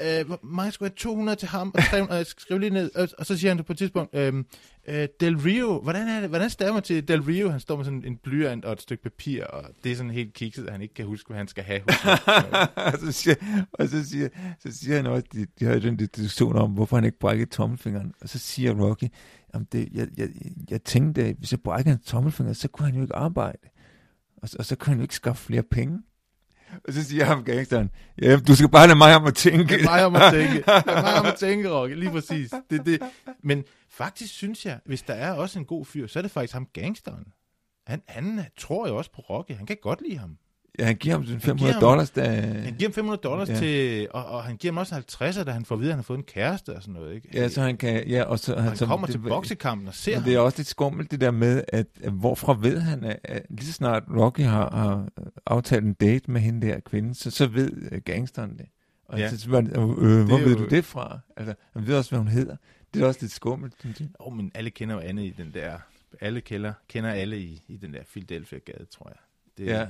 øh, 0.04 0.26
hvor 0.26 0.40
mange 0.42 0.72
skulle 0.72 0.88
have 0.90 0.96
200 0.96 1.36
til 1.38 1.48
ham, 1.48 1.72
og 1.74 1.82
300, 1.84 2.24
skrive 2.24 2.60
lige 2.60 2.70
ned, 2.70 2.90
og, 2.94 3.08
og 3.18 3.26
så 3.26 3.36
siger 3.38 3.54
han 3.54 3.64
på 3.64 3.72
et 3.72 3.78
tidspunkt, 3.78 4.14
øh, 4.14 4.44
øh, 4.88 5.08
Del 5.20 5.36
Rio, 5.36 5.80
hvordan, 5.82 6.08
er 6.08 6.20
det, 6.20 6.28
hvordan 6.28 6.50
stammer 6.50 6.80
til 6.80 7.08
Del 7.08 7.22
Rio? 7.22 7.48
Han 7.50 7.60
står 7.60 7.76
med 7.76 7.84
sådan 7.84 8.04
en 8.06 8.16
blyant 8.16 8.64
og 8.64 8.72
et 8.72 8.80
stykke 8.82 9.02
papir, 9.02 9.44
og 9.44 9.64
det 9.84 9.92
er 9.92 9.96
sådan 9.96 10.10
helt 10.12 10.34
kikset, 10.34 10.66
at 10.66 10.72
han 10.72 10.82
ikke 10.82 10.94
kan 10.94 11.06
huske, 11.06 11.28
hvad 11.28 11.36
han 11.38 11.48
skal 11.48 11.64
have. 11.64 11.80
og, 12.92 12.98
så 13.00 13.12
siger, 13.12 13.34
og 13.72 13.88
så 13.88 14.08
siger, 14.08 14.28
så 14.60 14.72
siger 14.72 14.96
han 14.96 15.06
også, 15.06 15.24
de, 15.32 15.46
de 15.58 15.64
har 15.64 15.72
jo 15.74 15.80
den 15.80 15.96
diskussion 15.96 16.56
om, 16.56 16.70
hvorfor 16.70 16.96
han 16.96 17.04
ikke 17.04 17.18
brækkede 17.18 17.50
tommelfingeren. 17.50 18.12
Og 18.20 18.28
så 18.28 18.38
siger 18.38 18.74
Rocky, 18.88 19.04
jamen 19.54 19.66
det, 19.72 19.88
jeg, 19.92 20.08
jeg, 20.16 20.28
jeg 20.70 20.82
tænkte, 20.82 21.24
at 21.24 21.36
hvis 21.38 21.52
jeg 21.52 21.60
brækkede 21.60 21.90
hans 21.96 22.06
tommelfinger, 22.06 22.52
så 22.52 22.68
kunne 22.68 22.86
han 22.86 22.94
jo 22.96 23.02
ikke 23.02 23.14
arbejde. 23.16 23.58
Og, 24.42 24.48
så- 24.48 24.56
og 24.58 24.64
så 24.64 24.76
kunne 24.76 24.88
han 24.90 24.98
jo 24.98 25.02
ikke 25.02 25.14
skaffe 25.14 25.44
flere 25.44 25.62
penge. 25.62 25.98
Og 26.84 26.92
så 26.92 27.04
siger 27.04 27.24
ham 27.24 27.44
gangsteren, 27.44 27.90
ja, 28.22 28.36
du 28.36 28.54
skal 28.54 28.68
bare 28.68 28.86
lade 28.86 28.98
mig 28.98 29.16
om 29.16 29.24
at 29.24 29.34
tænke. 29.34 29.74
Er 29.74 29.84
mig 29.84 30.06
om 30.06 30.16
at 30.16 30.32
tænke. 30.32 30.64
Er 30.66 31.02
mig 31.02 31.20
om 31.20 31.26
at 31.26 31.34
tænke, 31.34 31.70
Rocky. 31.70 31.94
Lige 31.94 32.10
præcis. 32.10 32.54
Det, 32.70 32.86
det. 32.86 33.02
Men 33.42 33.64
faktisk 33.90 34.34
synes 34.34 34.66
jeg, 34.66 34.80
hvis 34.84 35.02
der 35.02 35.14
er 35.14 35.32
også 35.32 35.58
en 35.58 35.64
god 35.64 35.84
fyr, 35.84 36.06
så 36.06 36.18
er 36.18 36.22
det 36.22 36.30
faktisk 36.30 36.54
ham 36.54 36.66
gangsteren. 36.72 37.24
Han, 37.86 38.02
han 38.08 38.44
tror 38.58 38.88
jo 38.88 38.96
også 38.96 39.12
på 39.12 39.20
Rocky. 39.20 39.52
Han 39.52 39.66
kan 39.66 39.76
godt 39.82 40.02
lide 40.08 40.18
ham. 40.18 40.36
Ja, 40.78 40.84
han 40.84 40.96
giver 40.96 41.14
ham 41.14 41.24
sådan 41.24 41.38
giver 41.40 41.46
500 41.46 41.72
ham- 41.74 41.80
dollars, 41.80 42.10
da... 42.10 42.30
Han 42.40 42.74
giver 42.78 42.88
ham 42.88 42.92
500 42.92 43.20
dollars 43.22 43.48
Ja. 43.48 43.54
til, 43.58 44.06
og, 44.10 44.24
og 44.26 44.44
han 44.44 44.56
giver 44.56 44.72
ham 44.72 44.78
også 44.78 44.94
50, 44.94 45.36
da 45.36 45.50
han 45.50 45.64
får 45.64 45.74
at 45.74 45.80
vide, 45.80 45.90
at 45.90 45.92
han 45.94 45.98
har 45.98 46.02
fået 46.02 46.18
en 46.18 46.24
kæreste 46.24 46.76
og 46.76 46.82
sådan 46.82 46.94
noget. 46.94 47.14
Ikke? 47.14 47.28
Ja, 47.34 47.48
så 47.48 47.62
han 47.62 47.76
kan... 47.76 48.08
Ja, 48.08 48.22
og 48.22 48.38
så, 48.38 48.54
og 48.54 48.62
han 48.62 48.76
så, 48.76 48.86
kommer 48.86 49.06
det- 49.06 49.12
til 49.14 49.18
boksekampen 49.28 49.88
og 49.88 49.94
ser 49.94 50.10
Men 50.12 50.20
ham. 50.20 50.24
det 50.24 50.34
er 50.34 50.38
også 50.38 50.58
lidt 50.58 50.68
skummelt 50.68 51.10
det 51.10 51.20
der 51.20 51.30
med, 51.30 51.62
at, 51.68 51.86
at 52.02 52.12
hvorfra 52.12 52.56
ved 52.60 52.80
han, 52.80 53.04
at, 53.04 53.18
at 53.24 53.42
lige 53.50 53.66
så 53.66 53.72
snart 53.72 54.02
Rocky 54.16 54.40
har, 54.40 54.70
har 54.76 55.08
aftalt 55.46 55.84
en 55.84 55.92
date 55.92 56.30
med 56.30 56.40
hende 56.40 56.66
der 56.66 56.80
kvinde, 56.80 57.14
så, 57.14 57.30
så 57.30 57.46
ved 57.46 57.70
øh, 57.92 58.00
gangsteren 58.04 58.58
det. 58.58 58.66
Og 59.08 59.18
Ja. 59.18 59.30
så 59.30 59.38
spørger 59.40 59.62
han, 59.64 59.76
øh, 59.76 60.18
øh, 60.20 60.26
hvor 60.26 60.38
ved 60.38 60.56
jo- 60.56 60.58
du 60.64 60.66
det 60.66 60.84
fra? 60.84 61.18
Altså, 61.36 61.54
han 61.72 61.86
ved 61.86 61.96
også, 61.96 62.10
hvad 62.10 62.18
hun 62.18 62.28
hedder. 62.28 62.56
Det 62.94 63.02
er 63.02 63.06
også 63.06 63.20
lidt 63.22 63.32
skummelt, 63.32 63.74
synes 63.80 64.00
jeg. 64.00 64.08
Oh, 64.18 64.36
men 64.36 64.50
alle 64.54 64.70
kender 64.70 64.94
jo 64.94 65.00
Anne 65.00 65.26
i 65.26 65.30
den 65.30 65.50
der... 65.54 65.72
Alle 66.20 66.40
kender, 66.40 66.72
kender 66.88 67.10
alle 67.10 67.38
i, 67.38 67.62
i 67.68 67.76
den 67.76 67.94
der 67.94 68.00
Philadelphia-gade, 68.12 68.84
tror 68.84 69.08
jeg. 69.08 69.18
Det, 69.58 69.66
Ja. 69.72 69.86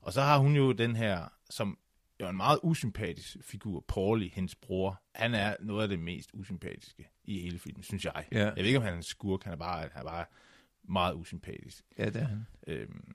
Og 0.00 0.12
så 0.12 0.22
har 0.22 0.38
hun 0.38 0.56
jo 0.56 0.72
den 0.72 0.96
her, 0.96 1.28
som 1.50 1.78
jo 2.20 2.26
er 2.26 2.30
en 2.30 2.36
meget 2.36 2.60
usympatisk 2.62 3.36
figur, 3.42 3.84
Paulie, 3.88 4.30
hendes 4.34 4.54
bror. 4.54 5.02
Han 5.14 5.34
er 5.34 5.56
noget 5.60 5.82
af 5.82 5.88
det 5.88 5.98
mest 5.98 6.30
usympatiske 6.32 7.08
i 7.24 7.40
hele 7.40 7.58
filmen, 7.58 7.82
synes 7.82 8.04
jeg. 8.04 8.24
Ja. 8.32 8.44
Jeg 8.44 8.56
ved 8.56 8.64
ikke, 8.64 8.78
om 8.78 8.84
han 8.84 8.92
er 8.92 8.96
en 8.96 9.02
skurk, 9.02 9.44
han 9.44 9.52
er 9.52 9.56
bare, 9.56 9.80
han 9.92 10.06
er 10.06 10.10
bare 10.10 10.24
meget 10.82 11.14
usympatisk. 11.14 11.84
Ja, 11.98 12.04
det 12.06 12.16
er 12.16 12.26
han. 12.26 12.46
Øhm, 12.66 13.14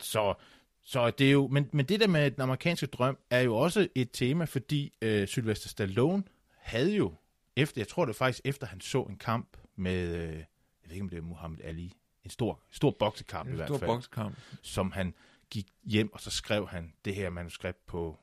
så, 0.00 0.34
Så 0.82 1.10
det 1.10 1.26
er 1.28 1.32
jo, 1.32 1.48
men, 1.48 1.68
men 1.72 1.86
det 1.86 2.00
der 2.00 2.06
med 2.08 2.30
den 2.30 2.42
amerikanske 2.42 2.86
drøm 2.86 3.18
er 3.30 3.40
jo 3.40 3.56
også 3.56 3.88
et 3.94 4.10
tema, 4.12 4.44
fordi 4.44 4.92
øh, 5.02 5.28
Sylvester 5.28 5.68
Stallone 5.68 6.22
havde 6.56 6.94
jo, 6.96 7.14
efter, 7.56 7.80
jeg 7.80 7.88
tror 7.88 8.04
det 8.04 8.08
var 8.08 8.26
faktisk 8.26 8.40
efter 8.44 8.66
han 8.66 8.80
så 8.80 9.02
en 9.02 9.16
kamp 9.16 9.56
med, 9.76 10.08
øh, 10.14 10.32
jeg 10.32 10.46
ved 10.84 10.92
ikke 10.92 11.02
om 11.02 11.08
det 11.08 11.18
er 11.18 11.22
Muhammad 11.22 11.60
Ali, 11.64 11.92
en 12.24 12.30
stor, 12.30 12.60
stor 12.70 12.96
boksekamp 12.98 13.46
En 13.48 13.52
i 13.52 13.56
hvert 13.56 13.68
stor 13.68 13.78
fald, 13.78 13.88
boksekamp. 13.90 14.38
som 14.62 14.92
han 14.92 15.14
gik 15.50 15.66
hjem, 15.84 16.12
og 16.12 16.20
så 16.20 16.30
skrev 16.30 16.68
han 16.68 16.92
det 17.04 17.14
her 17.14 17.30
manuskript 17.30 17.86
på 17.86 18.18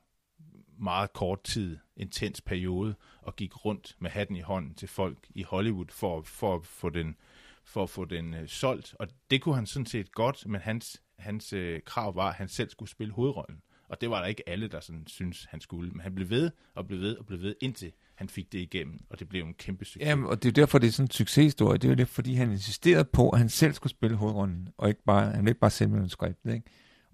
meget 0.79 1.13
kort 1.13 1.44
tid, 1.44 1.77
intens 1.98 2.41
periode, 2.41 2.96
og 3.22 3.36
gik 3.36 3.65
rundt 3.65 3.96
med 4.00 4.10
hatten 4.10 4.36
i 4.36 4.41
hånden 4.41 4.74
til 4.74 4.88
folk 4.88 5.17
i 5.29 5.44
Hollywood 5.44 5.86
for, 5.89 6.22
for 6.22 6.55
at 6.55 6.65
få 6.65 6.89
den, 6.89 7.15
for 7.63 7.84
at 7.84 7.89
få 7.89 8.05
den 8.05 8.34
øh, 8.34 8.48
solgt. 8.48 8.96
Og 9.00 9.08
det 9.32 9.41
kunne 9.41 9.55
han 9.55 9.65
sådan 9.65 9.86
set 9.86 10.12
godt, 10.12 10.48
men 10.48 10.62
hans, 10.62 11.01
hans 11.17 11.53
øh, 11.53 11.82
krav 11.86 12.15
var, 12.15 12.29
at 12.29 12.36
han 12.36 12.48
selv 12.48 12.70
skulle 12.70 12.89
spille 12.89 13.13
hovedrollen. 13.13 13.62
Og 13.88 14.01
det 14.01 14.10
var 14.10 14.20
der 14.20 14.27
ikke 14.27 14.50
alle, 14.50 14.67
der 14.67 14.79
sådan 14.79 15.08
synes 15.08 15.48
han 15.50 15.62
skulle. 15.62 15.91
Men 15.91 16.00
han 16.00 16.15
blev 16.15 16.29
ved, 16.29 16.51
og 16.75 16.88
blev 16.88 17.00
ved, 17.00 17.17
og 17.17 17.25
blev 17.25 17.41
ved, 17.41 17.55
indtil 17.62 17.91
han 18.15 18.29
fik 18.29 18.51
det 18.51 18.60
igennem, 18.60 19.05
og 19.10 19.20
det 19.20 19.29
blev 19.29 19.44
en 19.44 19.53
kæmpe 19.53 19.86
succes. 19.86 20.08
Jamen, 20.08 20.25
og 20.25 20.44
det 20.44 20.50
er 20.50 20.51
jo 20.51 20.63
derfor, 20.63 20.79
det 20.79 20.88
er 20.88 20.91
sådan 20.91 21.05
en 21.05 21.12
succeshistorie. 21.12 21.77
Det 21.77 21.84
er 21.84 21.89
jo 21.89 21.96
det, 21.96 22.08
fordi 22.08 22.34
han 22.34 22.51
insisterede 22.51 23.05
på, 23.05 23.29
at 23.29 23.39
han 23.39 23.50
selv 23.50 23.74
skulle 23.74 23.91
spille 23.91 24.17
hovedrollen, 24.17 24.70
og 24.77 24.89
ikke 24.89 25.03
bare, 25.03 25.25
han 25.25 25.38
ville 25.38 25.50
ikke 25.50 25.60
bare 25.60 25.70
sælge 25.70 25.91
manuskriptet, 25.91 26.53
ikke? 26.53 26.65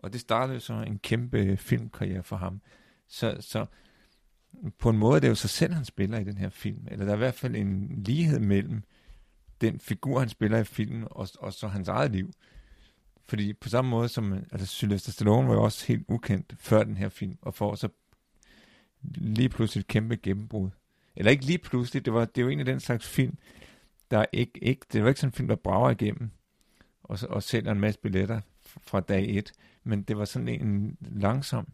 Og 0.04 0.14
det 0.14 0.22
startede 0.22 0.60
så 0.60 0.74
en 0.74 1.00
kæmpe 1.00 1.38
øh, 1.40 1.58
filmkarriere 1.58 2.24
for 2.24 2.36
ham. 2.36 2.62
Så, 3.08 3.38
så 3.40 3.66
på 4.80 4.90
en 4.90 4.98
måde 4.98 5.16
er 5.16 5.20
det 5.20 5.30
jo 5.30 5.36
sig 5.36 5.50
selv, 5.50 5.74
han 5.74 5.86
spiller 5.86 6.20
i 6.20 6.24
den 6.24 6.38
her 6.38 6.50
film. 6.50 6.88
Eller 6.92 7.06
der 7.06 7.12
er 7.12 7.16
i 7.16 7.18
hvert 7.18 7.34
fald 7.34 7.56
en 7.56 8.04
lighed 8.04 8.40
mellem 8.40 8.84
den 9.62 9.80
figur, 9.80 10.20
han 10.20 10.30
spiller 10.30 10.58
i 10.58 10.64
filmen, 10.64 11.08
og, 11.12 11.28
og 11.40 11.54
så 11.54 11.68
hans 11.68 11.88
eget 11.88 12.12
liv. 12.12 12.32
Fordi 13.28 13.54
på 13.54 13.70
samme 13.70 13.90
måde 13.92 14.10
som, 14.10 14.34
altså 14.52 14.68
Sylvester 14.68 15.12
Stallone 15.12 15.48
var 15.48 15.54
jo 15.54 15.64
også 15.64 15.88
helt 15.88 16.06
ukendt 16.08 16.56
før 16.60 16.84
den 16.84 16.98
her 16.98 17.10
film, 17.10 17.38
og 17.42 17.54
får 17.54 17.76
så 17.76 17.90
lige 19.04 19.50
pludselig 19.50 19.82
et 19.82 19.88
kæmpe 19.88 20.16
gennembrud. 20.18 20.70
Eller 21.16 21.32
ikke 21.32 21.46
lige 21.46 21.58
pludselig, 21.58 22.06
det, 22.06 22.14
var, 22.14 22.26
det 22.26 22.38
er 22.38 22.42
jo 22.42 22.50
en 22.50 22.60
af 22.60 22.66
den 22.66 22.80
slags 22.80 23.08
film, 23.08 23.38
der 24.12 24.26
ikke, 24.34 24.64
ikke, 24.64 24.86
det 24.94 25.04
var 25.04 25.10
ikke 25.10 25.20
sådan 25.22 25.30
en 25.30 25.34
film, 25.34 25.48
der 25.48 25.56
brager 25.56 25.90
igennem, 25.90 26.30
og, 27.04 27.20
så- 27.20 27.28
og 27.28 27.44
sælger 27.44 27.72
en 27.72 27.80
masse 27.80 28.00
billetter 28.00 28.42
fra 28.82 29.00
dag 29.00 29.38
et, 29.38 29.52
men 29.84 30.02
det 30.02 30.18
var 30.18 30.26
sådan 30.26 30.48
en 30.48 30.98
langsom, 31.02 31.68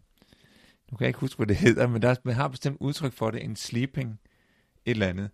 nu 0.92 0.98
kan 0.98 1.04
jeg 1.06 1.10
ikke 1.10 1.20
huske, 1.20 1.38
hvad 1.38 1.48
det 1.48 1.56
hedder, 1.56 1.88
men 1.88 2.02
der 2.02 2.10
er, 2.10 2.16
man 2.24 2.36
har 2.36 2.48
bestemt 2.48 2.78
udtryk 2.80 3.14
for 3.14 3.32
det, 3.32 3.44
en 3.44 3.56
sleeping, 3.56 4.20
et 4.86 4.92
eller 4.92 5.08
andet, 5.08 5.30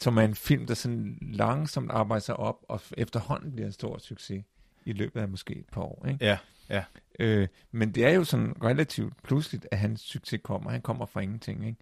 som 0.00 0.16
er 0.16 0.22
en 0.22 0.34
film, 0.34 0.66
der 0.66 0.74
sådan 0.74 1.18
langsomt 1.22 1.90
arbejder 1.90 2.20
sig 2.20 2.36
op, 2.36 2.64
og 2.68 2.80
efterhånden 2.96 3.52
bliver 3.52 3.66
en 3.66 3.72
stor 3.72 3.98
succes 3.98 4.44
i 4.84 4.92
løbet 4.92 5.20
af 5.20 5.28
måske 5.28 5.56
et 5.56 5.66
par 5.72 5.82
år. 5.82 6.06
Ikke? 6.08 6.24
Ja, 6.24 6.38
ja. 6.68 6.84
Øh, 7.18 7.48
men 7.70 7.92
det 7.92 8.04
er 8.04 8.10
jo 8.10 8.24
sådan 8.24 8.54
relativt 8.64 9.22
pludseligt, 9.22 9.66
at 9.70 9.78
hans 9.78 10.00
succes 10.00 10.40
kommer. 10.42 10.70
Han 10.70 10.82
kommer 10.82 11.06
fra 11.06 11.20
ingenting. 11.20 11.66
Ikke? 11.66 11.78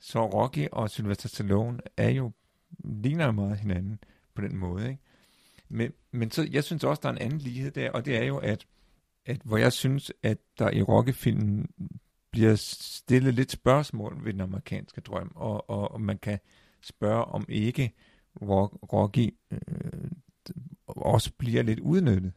Så 0.00 0.26
Rocky 0.26 0.68
og 0.72 0.90
Sylvester 0.90 1.28
Stallone 1.28 1.78
er 1.96 2.08
jo, 2.08 2.32
ligner 2.84 3.24
jo 3.24 3.32
meget 3.32 3.58
hinanden 3.58 3.98
på 4.34 4.42
den 4.42 4.56
måde. 4.56 4.88
Ikke? 4.88 5.02
Men, 5.68 5.92
men 6.12 6.30
så, 6.30 6.48
jeg 6.50 6.64
synes 6.64 6.84
også, 6.84 7.00
der 7.02 7.08
er 7.08 7.12
en 7.12 7.18
anden 7.18 7.38
lighed 7.38 7.70
der, 7.70 7.90
og 7.90 8.04
det 8.04 8.16
er 8.16 8.24
jo, 8.24 8.36
at, 8.36 8.66
at 9.26 9.40
hvor 9.44 9.56
jeg 9.56 9.72
synes, 9.72 10.12
at 10.22 10.38
der 10.58 10.70
i 10.70 10.82
Rocky-filmen 10.82 11.66
bliver 12.30 12.54
stillet 12.54 13.34
lidt 13.34 13.52
spørgsmål 13.52 14.24
ved 14.24 14.32
den 14.32 14.40
amerikanske 14.40 15.00
drøm, 15.00 15.32
og, 15.34 15.70
og, 15.70 15.90
og 15.90 16.00
man 16.00 16.18
kan 16.18 16.38
spørge, 16.80 17.24
om 17.24 17.44
ikke 17.48 17.94
rock, 18.42 18.92
Rocky 18.92 19.34
øh, 19.50 20.10
også 20.86 21.32
bliver 21.38 21.62
lidt 21.62 21.80
udnyttet 21.80 22.32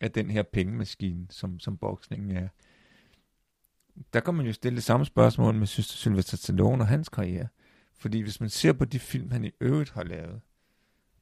af 0.00 0.12
den 0.12 0.30
her 0.30 0.42
pengemaskine, 0.42 1.26
som, 1.30 1.60
som 1.60 1.76
boksningen 1.76 2.36
er. 2.36 2.48
Der 4.12 4.20
kan 4.20 4.34
man 4.34 4.46
jo 4.46 4.52
stille 4.52 4.76
det 4.76 4.84
samme 4.84 5.06
spørgsmål 5.06 5.54
med 5.54 5.66
Sylvester 5.66 6.36
Stallone 6.36 6.82
og 6.82 6.86
hans 6.86 7.08
karriere. 7.08 7.48
Fordi 7.98 8.20
hvis 8.20 8.40
man 8.40 8.50
ser 8.50 8.72
på 8.72 8.84
de 8.84 8.98
film, 8.98 9.30
han 9.30 9.44
i 9.44 9.50
øvrigt 9.60 9.90
har 9.90 10.04
lavet, 10.04 10.40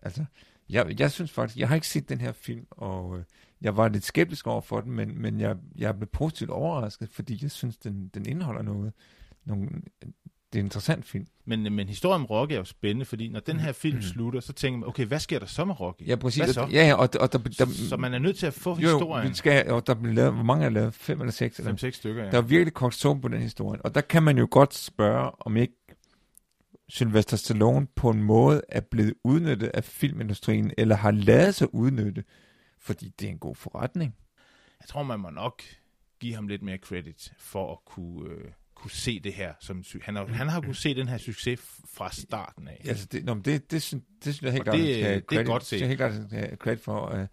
altså, 0.03 0.25
jeg, 0.71 1.01
jeg 1.01 1.11
synes 1.11 1.33
faktisk, 1.33 1.59
jeg 1.59 1.69
har 1.69 1.75
ikke 1.75 1.89
set 1.89 2.09
den 2.09 2.21
her 2.21 2.33
film, 2.33 2.67
og 2.71 3.19
øh, 3.19 3.25
jeg 3.61 3.77
var 3.77 3.89
lidt 3.89 4.05
skeptisk 4.05 4.47
over 4.47 4.61
for 4.61 4.81
den, 4.81 4.93
men, 4.93 5.23
men 5.23 5.41
jeg, 5.41 5.57
jeg 5.77 5.97
blev 5.97 6.09
positivt 6.09 6.51
overrasket, 6.51 7.09
fordi 7.13 7.39
jeg 7.43 7.51
synes, 7.51 7.77
den, 7.77 8.11
den 8.15 8.27
indeholder 8.27 8.63
noget. 8.63 8.93
Nogle, 9.45 9.69
det 10.55 10.59
er 10.59 10.63
en 10.63 10.67
interessant 10.67 11.05
film. 11.05 11.27
Men, 11.45 11.73
men 11.73 11.89
historien 11.89 12.21
om 12.21 12.27
Rocky 12.27 12.53
er 12.53 12.57
jo 12.57 12.65
spændende, 12.65 13.05
fordi 13.05 13.29
når 13.29 13.41
den 13.41 13.61
her 13.61 13.73
film 13.73 14.03
slutter, 14.03 14.41
så 14.41 14.53
tænker 14.53 14.79
man, 14.79 14.89
okay, 14.89 15.07
hvad 15.07 15.19
sker 15.19 15.39
der 15.39 15.47
så 15.47 15.65
med 15.65 15.81
Rocky? 15.81 16.03
Ja, 16.09 16.17
præcis. 16.17 16.45
Hvad 16.45 16.55
så? 16.55 16.69
Ja, 16.73 16.95
og, 16.95 17.09
og 17.21 17.33
der, 17.33 17.39
der, 17.39 17.67
så 17.89 17.97
man 17.97 18.15
er 18.15 18.19
nødt 18.19 18.37
til 18.37 18.47
at 18.47 18.55
få 18.55 18.71
jo, 18.71 18.77
historien. 18.77 19.29
vi 19.29 19.35
skal, 19.35 19.71
og 19.71 19.87
der 19.87 19.95
bliver 19.95 20.15
lavet, 20.15 20.33
hvor 20.33 20.43
mange 20.43 20.65
er 20.65 20.71
lavet? 20.71 20.95
Fem 20.95 21.21
eller 21.21 21.33
seks? 21.33 21.59
Eller? 21.59 21.73
5-6 21.73 21.91
stykker, 21.91 22.25
ja. 22.25 22.31
Der 22.31 22.39
er 22.39 22.43
virkelig 22.43 22.75
kogt 22.75 23.07
på 23.23 23.29
den 23.29 23.41
historie. 23.41 23.85
Og 23.85 23.95
der 23.95 24.01
kan 24.01 24.23
man 24.23 24.39
jo 24.39 24.49
godt 24.51 24.75
spørge, 24.75 25.31
om 25.41 25.57
ikke 25.57 25.75
Sylvester 26.95 27.37
Stallone 27.37 27.87
på 27.87 28.11
en 28.11 28.23
måde 28.23 28.63
er 28.69 28.81
blevet 28.81 29.15
udnyttet 29.25 29.69
af 29.69 29.85
filmindustrien, 29.85 30.73
eller 30.79 30.97
har 30.97 31.11
lavet 31.11 31.55
sig 31.55 31.75
udnytte, 31.75 32.25
fordi 32.79 33.13
det 33.21 33.27
er 33.27 33.31
en 33.31 33.39
god 33.39 33.55
forretning. 33.55 34.15
Jeg 34.81 34.89
tror, 34.89 35.03
man 35.03 35.21
må 35.21 35.31
nok 35.31 35.63
give 36.21 36.35
ham 36.35 36.49
lidt 36.49 36.63
mere 36.63 36.77
credit 36.79 37.33
for 37.39 37.73
at 37.73 37.79
kunne, 37.87 38.31
øh, 38.31 38.45
kunne 38.75 38.91
se 38.91 39.21
det 39.21 39.33
her. 39.33 39.53
Som, 39.61 39.85
han, 40.03 40.17
har, 40.17 40.27
han 40.27 40.49
har 40.49 40.61
kunnet 40.61 40.77
se 40.77 40.95
den 40.95 41.09
her 41.09 41.19
succes 41.19 41.61
fra 41.95 42.11
starten 42.13 42.69
af. 42.69 42.81
Altså, 42.85 43.07
det, 43.13 43.25
nå, 43.25 43.35
men 43.35 43.45
det, 43.45 43.71
det, 43.71 43.83
synes, 43.83 44.05
det 44.25 44.35
synes 44.35 44.43
jeg 44.43 44.53
helt 44.53 44.65
klart, 44.65 44.77
det- 44.79 44.97
skal 44.97 45.23
det 45.31 45.39
er 45.39 45.45
godt 45.45 45.65
synes 45.65 45.81
jeg 45.83 45.87
set. 45.87 45.89
helt 45.89 45.99
klart, 45.99 46.15
skal 46.29 46.39
have 46.39 46.57
credit 46.57 46.81
for. 46.85 47.19
Uh, 47.21 47.27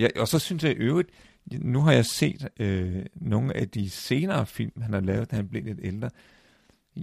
ja, 0.00 0.08
og 0.16 0.28
så 0.28 0.38
synes 0.38 0.64
jeg 0.64 0.72
i 0.72 0.76
øvrigt, 0.76 1.08
nu 1.52 1.80
har 1.80 1.92
jeg 1.92 2.06
set 2.06 2.48
øh, 2.60 3.06
nogle 3.14 3.56
af 3.56 3.68
de 3.68 3.90
senere 3.90 4.46
film, 4.46 4.82
han 4.82 4.92
har 4.92 5.00
lavet, 5.00 5.30
da 5.30 5.36
han 5.36 5.48
blev 5.48 5.64
lidt 5.64 5.78
ældre. 5.82 6.10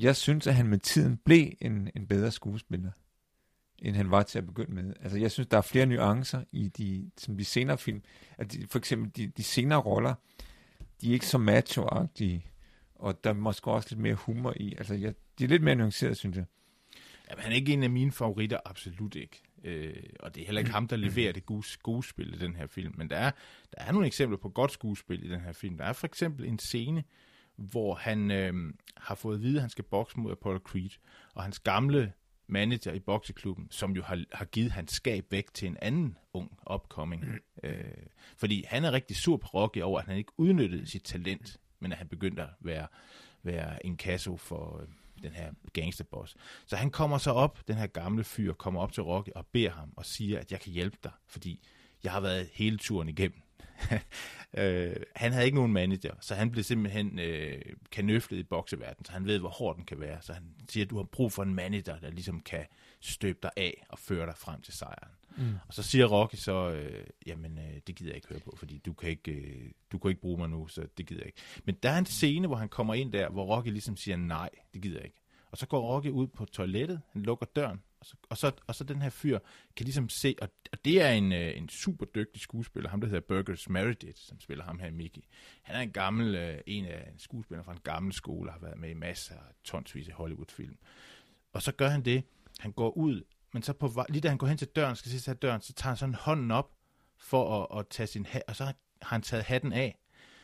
Jeg 0.02 0.16
synes, 0.16 0.48
at 0.48 0.56
han 0.56 0.68
med 0.68 0.80
tiden 0.80 1.18
blev 1.18 1.52
en, 1.62 1.90
en 1.96 2.08
bedre 2.08 2.32
skuespiller, 2.32 2.92
end 3.80 3.96
han 3.96 4.12
var 4.12 4.24
til 4.24 4.38
at 4.38 4.46
begynde 4.46 4.72
med. 4.72 4.94
Altså, 5.02 5.18
jeg 5.18 5.32
synes, 5.32 5.48
der 5.48 5.58
er 5.58 5.62
flere 5.62 5.86
nuancer 5.86 6.44
i 6.52 6.68
de, 6.68 7.12
som 7.18 7.38
de 7.38 7.46
senere 7.46 7.78
film. 7.78 8.04
At 8.38 8.54
de, 8.54 8.68
for 8.68 8.80
eksempel 8.80 9.12
de, 9.16 9.28
de 9.28 9.44
senere 9.44 9.80
roller, 9.80 10.14
de 11.02 11.10
er 11.10 11.14
ikke 11.14 11.28
så 11.28 11.38
macho 11.38 11.88
og 12.96 13.24
der 13.24 13.30
er 13.30 13.34
måske 13.34 13.72
også 13.72 13.88
lidt 13.92 14.00
mere 14.00 14.14
humor 14.14 14.54
i. 14.56 14.74
Altså, 14.78 14.94
jeg, 14.94 15.14
de 15.40 15.44
er 15.44 15.48
lidt 15.48 15.64
mere 15.64 15.76
nuanceret, 15.76 16.18
synes 16.18 16.38
jeg. 16.38 16.46
Jamen, 17.30 17.44
han 17.44 17.52
er 17.52 17.56
ikke 17.56 17.74
en 17.74 17.84
af 17.84 17.90
mine 17.90 18.12
favoritter, 18.12 18.60
absolut 18.66 19.16
ikke. 19.16 19.42
Øh, 19.64 20.04
og 20.20 20.36
det 20.36 20.42
er 20.42 20.46
heller 20.46 20.60
ikke 20.60 20.72
ham, 20.72 20.88
der 20.88 20.96
leverer 20.96 21.32
det 21.32 21.46
gode 21.46 21.64
skuespil 21.64 22.34
i 22.34 22.38
den 22.38 22.56
her 22.56 22.68
film. 22.68 22.94
Men 22.98 23.10
der 23.10 23.16
er, 23.16 23.32
der 23.72 23.84
er 23.84 23.92
nogle 23.92 24.08
eksempler 24.08 24.38
på 24.38 24.50
godt 24.50 24.72
skuespil 24.72 25.26
i 25.26 25.30
den 25.30 25.42
her 25.42 25.52
film. 25.52 25.78
Der 25.78 25.86
er 25.86 25.94
for 25.94 26.08
eksempel 26.08 26.46
en 26.46 26.60
scene, 26.60 27.04
hvor 27.56 27.96
han 27.96 28.32
øh, 28.32 28.74
har 28.98 29.16
fået 29.16 29.36
at 29.36 29.42
vide, 29.42 29.56
at 29.56 29.62
han 29.62 29.70
skal 29.70 29.84
bokse 29.84 30.20
mod 30.20 30.32
Apollo 30.32 30.60
Creed. 30.60 30.90
Og 31.34 31.44
hans 31.44 31.60
gamle 31.60 32.14
manager 32.48 32.92
i 32.92 33.00
bokseklubben, 33.00 33.68
som 33.72 33.92
jo 33.92 34.04
har, 34.04 34.24
har 34.34 34.46
givet 34.46 34.72
hans 34.72 34.92
skab 34.92 35.26
væk 35.32 35.54
til 35.54 35.68
en 35.68 35.78
anden 35.82 36.18
ung 36.34 36.60
upcoming. 36.74 37.26
Øh, 37.64 37.84
fordi 38.38 38.64
han 38.68 38.86
er 38.86 38.92
rigtig 38.92 39.18
sur 39.18 39.38
på 39.38 39.48
Rocky 39.48 39.82
over, 39.82 40.00
at 40.00 40.06
han 40.06 40.18
ikke 40.18 40.32
udnyttede 40.38 40.88
sit 40.88 41.04
talent, 41.04 41.60
men 41.80 41.92
at 41.92 41.98
han 41.98 42.08
begyndte 42.08 42.42
at 42.42 42.50
være, 42.60 42.88
være 43.44 43.86
en 43.86 43.98
kasso 43.98 44.38
for 44.38 44.82
øh, 44.82 44.88
den 45.24 45.32
her 45.32 45.52
gangsterboss. 45.74 46.36
Så 46.66 46.76
han 46.76 46.92
kommer 46.92 47.18
så 47.18 47.32
op, 47.32 47.68
den 47.68 47.76
her 47.76 47.88
gamle 47.88 48.24
fyr, 48.24 48.54
kommer 48.54 48.82
op 48.82 48.92
til 48.92 49.04
Rocky 49.04 49.30
og 49.36 49.46
beder 49.46 49.72
ham 49.72 49.94
og 49.96 50.06
siger, 50.06 50.40
at 50.40 50.52
jeg 50.52 50.60
kan 50.60 50.72
hjælpe 50.72 50.98
dig, 51.04 51.12
fordi 51.28 51.68
jeg 52.04 52.12
har 52.12 52.20
været 52.20 52.50
hele 52.54 52.78
turen 52.78 53.10
igennem. 53.10 53.42
øh, 54.58 54.96
han 55.16 55.32
havde 55.32 55.46
ikke 55.46 55.56
nogen 55.56 55.74
manager, 55.74 56.14
så 56.22 56.36
han 56.36 56.52
blev 56.52 56.64
simpelthen 56.64 57.20
øh, 57.20 57.62
kanøflet 57.92 58.38
i 58.38 58.44
bokseverdenen, 58.44 59.06
så 59.06 59.12
han 59.12 59.26
ved, 59.26 59.40
hvor 59.40 59.50
hård 59.50 59.76
den 59.76 59.86
kan 59.86 60.00
være. 60.00 60.22
Så 60.22 60.34
han 60.34 60.44
siger, 60.70 60.86
at 60.86 60.90
du 60.90 60.96
har 60.96 61.04
brug 61.04 61.32
for 61.32 61.44
en 61.44 61.56
manager, 61.56 62.00
der 62.00 62.10
ligesom 62.10 62.40
kan 62.40 62.66
støbe 63.00 63.40
dig 63.44 63.52
af 63.58 63.86
og 63.90 64.00
føre 64.00 64.26
dig 64.26 64.38
frem 64.38 64.62
til 64.62 64.74
sejren. 64.74 65.12
Mm. 65.38 65.54
Og 65.68 65.74
så 65.74 65.84
siger 65.84 66.06
Rocky 66.06 66.36
så, 66.36 66.72
øh, 66.72 67.08
jamen 67.26 67.58
øh, 67.58 67.82
det 67.88 67.96
gider 67.96 68.12
jeg 68.12 68.16
ikke 68.16 68.28
høre 68.28 68.40
på, 68.40 68.56
fordi 68.58 68.78
du 68.78 68.94
kan 68.94 69.10
ikke, 69.10 69.32
øh, 69.32 69.72
du 69.92 69.98
kan 69.98 70.10
ikke 70.10 70.22
bruge 70.22 70.38
mig 70.38 70.50
nu, 70.50 70.68
så 70.68 70.88
det 70.98 71.06
gider 71.06 71.22
jeg 71.22 71.28
ikke. 71.28 71.42
Men 71.66 71.76
der 71.84 71.90
er 71.90 71.98
en 71.98 72.06
scene, 72.06 72.48
hvor 72.48 72.56
han 72.56 72.70
kommer 72.70 72.94
ind 72.94 73.12
der, 73.14 73.30
hvor 73.30 73.56
Rocky 73.56 73.68
ligesom 73.68 73.98
siger, 73.98 74.18
nej, 74.18 74.50
det 74.74 74.82
gider 74.82 74.98
jeg 74.98 75.06
ikke. 75.06 75.22
Og 75.52 75.58
så 75.58 75.68
går 75.68 75.96
Rocky 75.96 76.08
ud 76.08 76.28
på 76.28 76.46
toilettet, 76.46 77.02
han 77.12 77.22
lukker 77.22 77.46
døren, 77.56 77.82
og 78.30 78.38
så, 78.38 78.48
og 78.48 78.52
så, 78.52 78.52
og 78.68 78.76
så 78.76 78.84
den 78.84 79.02
her 79.02 79.10
fyr 79.10 79.40
kan 79.76 79.84
ligesom 79.84 80.10
se, 80.10 80.36
og, 80.42 80.50
og 80.72 80.86
det 80.86 81.02
er 81.02 81.10
en, 81.10 81.32
øh, 81.32 81.58
en 81.58 81.70
super 81.70 82.06
dygtig 82.06 82.42
skuespiller, 82.42 82.90
ham 82.90 83.02
der 83.02 83.08
hedder 83.08 83.22
Burgers 83.28 83.70
Meredith, 83.70 84.20
som 84.22 84.40
spiller 84.40 84.64
ham 84.64 84.80
her 84.80 84.92
Mickey. 84.92 85.22
Han 85.64 85.76
er 85.76 85.80
en 85.80 85.92
gammel, 85.92 86.36
øh, 86.36 86.62
en 86.68 86.86
af 86.86 87.10
en 87.12 87.20
skuespiller 87.20 87.64
fra 87.64 87.72
en 87.72 87.80
gammel 87.84 88.14
skole, 88.14 88.52
har 88.52 88.60
været 88.60 88.78
med 88.78 88.90
i 88.90 88.94
masser 88.94 89.36
af 89.36 89.54
tonsvis 89.64 90.08
af 90.08 90.14
Hollywood-film. 90.14 90.78
Og 91.54 91.62
så 91.62 91.72
gør 91.72 91.88
han 91.88 92.06
det, 92.06 92.24
han 92.60 92.72
går 92.72 92.98
ud, 92.98 93.24
men 93.54 93.64
så 93.64 93.74
på, 93.74 93.88
vej- 93.88 94.06
lige 94.10 94.22
da 94.22 94.30
han 94.30 94.38
går 94.38 94.48
hen 94.48 94.58
til 94.58 94.68
døren, 94.68 94.96
skal 94.96 95.12
sidst 95.12 95.26
til 95.26 95.36
døren, 95.36 95.62
så 95.62 95.74
tager 95.74 95.92
han 95.92 95.98
sådan 95.98 96.16
hånden 96.16 96.52
op 96.52 96.72
for 97.18 97.64
at, 97.64 97.80
at 97.80 97.88
tage 97.90 98.08
sin 98.08 98.26
hat, 98.26 98.44
og 98.48 98.56
så 98.56 98.64
har 98.66 98.76
han 99.02 99.22
taget 99.22 99.44
hatten 99.44 99.74
af. 99.74 99.98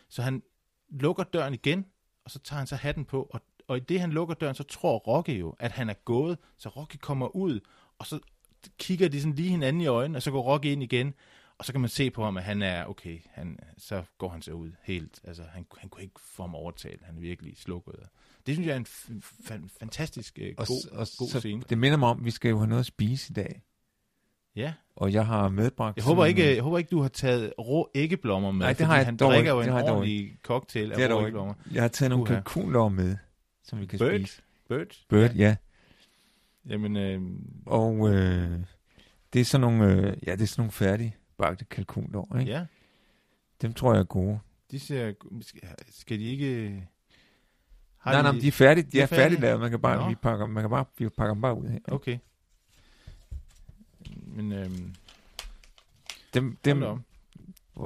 Så 0.09 0.21
han 0.21 0.43
lukker 0.89 1.23
døren 1.23 1.53
igen, 1.53 1.85
og 2.25 2.31
så 2.31 2.39
tager 2.39 2.57
han 2.57 2.67
så 2.67 2.75
hatten 2.75 3.05
på, 3.05 3.23
og, 3.23 3.41
og 3.67 3.77
i 3.77 3.79
det 3.79 3.99
han 4.01 4.11
lukker 4.11 4.35
døren, 4.35 4.55
så 4.55 4.63
tror 4.63 4.97
Rocky 4.97 5.39
jo, 5.39 5.55
at 5.59 5.71
han 5.71 5.89
er 5.89 5.93
gået, 6.05 6.37
så 6.57 6.69
Rocky 6.69 6.95
kommer 6.95 7.35
ud, 7.35 7.59
og 7.99 8.05
så 8.07 8.19
kigger 8.79 9.07
de 9.09 9.21
sådan 9.21 9.35
lige 9.35 9.49
hinanden 9.49 9.81
i 9.81 9.87
øjnene, 9.87 10.17
og 10.17 10.21
så 10.21 10.31
går 10.31 10.41
Rocky 10.41 10.65
ind 10.65 10.83
igen, 10.83 11.13
Og 11.57 11.65
så 11.65 11.71
kan 11.71 11.81
man 11.81 11.89
se 11.89 12.09
på 12.09 12.23
ham, 12.23 12.37
at 12.37 12.43
han 12.43 12.61
er, 12.61 12.85
okay, 12.85 13.19
han, 13.31 13.59
så 13.77 14.03
går 14.17 14.29
han 14.29 14.41
så 14.41 14.51
ud 14.51 14.71
helt. 14.83 15.19
Altså, 15.23 15.43
han, 15.53 15.65
han 15.77 15.89
kunne 15.89 16.03
ikke 16.03 16.19
få 16.23 16.43
ham 16.43 16.55
overtalt. 16.55 17.01
Han 17.05 17.15
er 17.15 17.19
virkelig 17.19 17.57
slukket. 17.57 17.95
Det 18.45 18.55
synes 18.55 18.67
jeg 18.67 18.73
er 18.73 18.77
en 18.77 18.85
f- 18.89 19.67
fantastisk 19.79 20.39
uh, 20.41 20.47
Og, 20.57 20.67
god, 20.67 20.91
og 20.91 21.07
god 21.17 21.27
så, 21.27 21.39
scene. 21.39 21.63
det 21.69 21.77
minder 21.77 21.97
mig 21.97 22.09
om, 22.09 22.19
at 22.19 22.25
vi 22.25 22.31
skal 22.31 22.49
jo 22.49 22.57
have 22.57 22.67
noget 22.67 22.79
at 22.79 22.85
spise 22.85 23.31
i 23.31 23.33
dag. 23.33 23.61
Ja. 24.55 24.73
Og 24.95 25.13
jeg 25.13 25.25
har 25.25 25.49
medbragt... 25.49 25.97
Jeg 25.97 26.05
håber, 26.05 26.25
ikke, 26.25 26.55
jeg 26.55 26.63
håber 26.63 26.77
ikke, 26.77 26.89
du 26.89 27.01
har 27.01 27.09
taget 27.09 27.53
rå 27.59 27.89
æggeblommer 27.95 28.51
med, 28.51 28.59
Nej, 28.59 28.73
det 28.73 28.85
har 28.85 28.95
jeg 28.95 29.05
han 29.05 29.17
dog 29.17 29.31
drikker 29.31 29.39
ikke. 29.39 29.49
jo 29.51 29.59
Det 29.59 29.65
en 29.67 29.71
har 29.71 29.79
jeg 29.79 29.87
dog 29.87 29.97
ordentlig 29.97 30.37
cocktail 30.43 30.89
Det 30.89 30.99
af 31.01 31.13
rå 31.15 31.19
æggeblommer. 31.19 31.53
Jeg 31.71 31.81
har 31.83 31.87
taget 31.87 32.09
nogle 32.09 32.25
kalkunlår 32.25 32.89
med, 32.89 33.17
som 33.63 33.79
vi 33.79 33.85
kan 33.85 33.99
Bird? 33.99 34.19
spise. 34.19 34.41
Bird? 34.69 34.87
Bird, 35.09 35.33
ja. 35.35 35.55
Jamen, 36.65 36.97
øh, 36.97 37.21
Og 37.65 38.09
øh, 38.13 38.59
det 39.33 39.41
er 39.41 39.45
sådan 39.45 39.61
nogle, 39.61 39.85
øh, 39.93 40.17
ja, 40.27 40.31
det 40.35 40.41
er 40.41 40.45
sådan 40.47 40.61
nogle 40.61 40.71
færdige 40.71 41.15
bagte 41.37 41.65
kalkunlår, 41.65 42.37
ikke? 42.39 42.51
ja, 42.51 42.65
Dem 43.61 43.73
tror 43.73 43.93
jeg 43.93 43.99
er 43.99 44.03
gode. 44.03 44.39
de 44.71 44.79
ser, 44.79 45.13
skal, 45.89 46.19
de 46.19 46.23
ikke... 46.23 46.87
Har 47.97 48.11
nej, 48.11 48.21
nej, 48.21 48.31
men 48.31 48.41
de 48.41 48.47
er 48.47 48.51
færdige. 48.51 48.83
De, 48.85 48.91
de 48.91 48.99
er 48.99 49.03
er 49.03 49.07
færdige 49.07 49.21
færdige? 49.23 49.41
lavet. 49.41 49.59
Man 49.59 49.69
kan 49.69 49.79
bare, 49.81 49.97
Nå. 50.03 50.09
vi 50.09 50.15
pakker, 50.15 50.45
man 50.45 50.63
kan 50.63 50.69
bare, 50.69 50.85
vi 50.97 51.09
pakker 51.09 51.33
dem 51.33 51.41
bare 51.41 51.57
ud 51.57 51.67
her. 51.67 51.79
Okay. 51.87 52.17
Men 54.25 54.51
øhm, 54.51 54.95
Dem, 56.33 56.57
dem, 56.65 56.79
dem, 56.79 56.99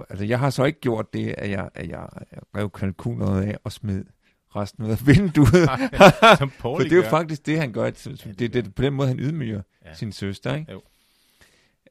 altså, 0.09 0.25
jeg 0.25 0.39
har 0.39 0.49
så 0.49 0.63
ikke 0.63 0.79
gjort 0.79 1.13
det, 1.13 1.35
at 1.37 1.49
jeg, 1.49 1.69
at 1.73 1.89
jeg 1.89 2.07
rev 2.55 2.69
kalkunlåret 2.69 3.43
af 3.43 3.57
og 3.63 3.71
smed 3.71 4.05
resten 4.55 4.83
ud 4.85 4.89
af 4.89 5.07
vinduet. 5.07 5.69
som 6.37 6.49
For 6.49 6.77
det 6.77 6.91
er 6.91 6.95
jo 6.95 7.03
faktisk 7.09 7.45
det, 7.45 7.59
han 7.59 7.71
gør. 7.73 7.83
at- 7.83 8.07
Det, 8.25 8.39
det, 8.39 8.53
det, 8.53 8.75
på 8.75 8.81
den 8.81 8.93
måde, 8.93 9.07
han 9.07 9.19
ydmyger 9.19 9.61
Ja. 9.85 9.93
sin 9.93 10.11
søster, 10.11 10.55
ikke? 10.55 10.71
Jo. 10.71 10.81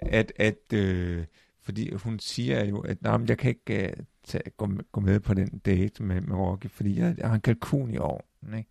At, 0.00 0.32
at 0.36 0.72
øh, 0.72 1.24
fordi 1.62 1.94
hun 1.94 2.18
siger 2.18 2.64
jo, 2.64 2.80
at 2.80 3.02
nej, 3.02 3.16
men 3.16 3.28
jeg 3.28 3.38
kan 3.38 3.48
ikke 3.50 3.94
uh, 3.98 4.04
tage, 4.24 4.50
gå, 4.56 4.66
med- 4.66 4.84
gå 4.92 5.00
med 5.00 5.20
på 5.20 5.34
den 5.34 5.58
date 5.58 6.02
med, 6.02 6.20
med 6.20 6.36
Rocky, 6.36 6.66
fordi 6.70 6.98
jeg, 6.98 7.14
jeg 7.18 7.28
har 7.28 7.34
en 7.34 7.40
kalkun 7.40 7.90
i 7.94 7.98
ovnen, 7.98 8.58
ikke? 8.58 8.70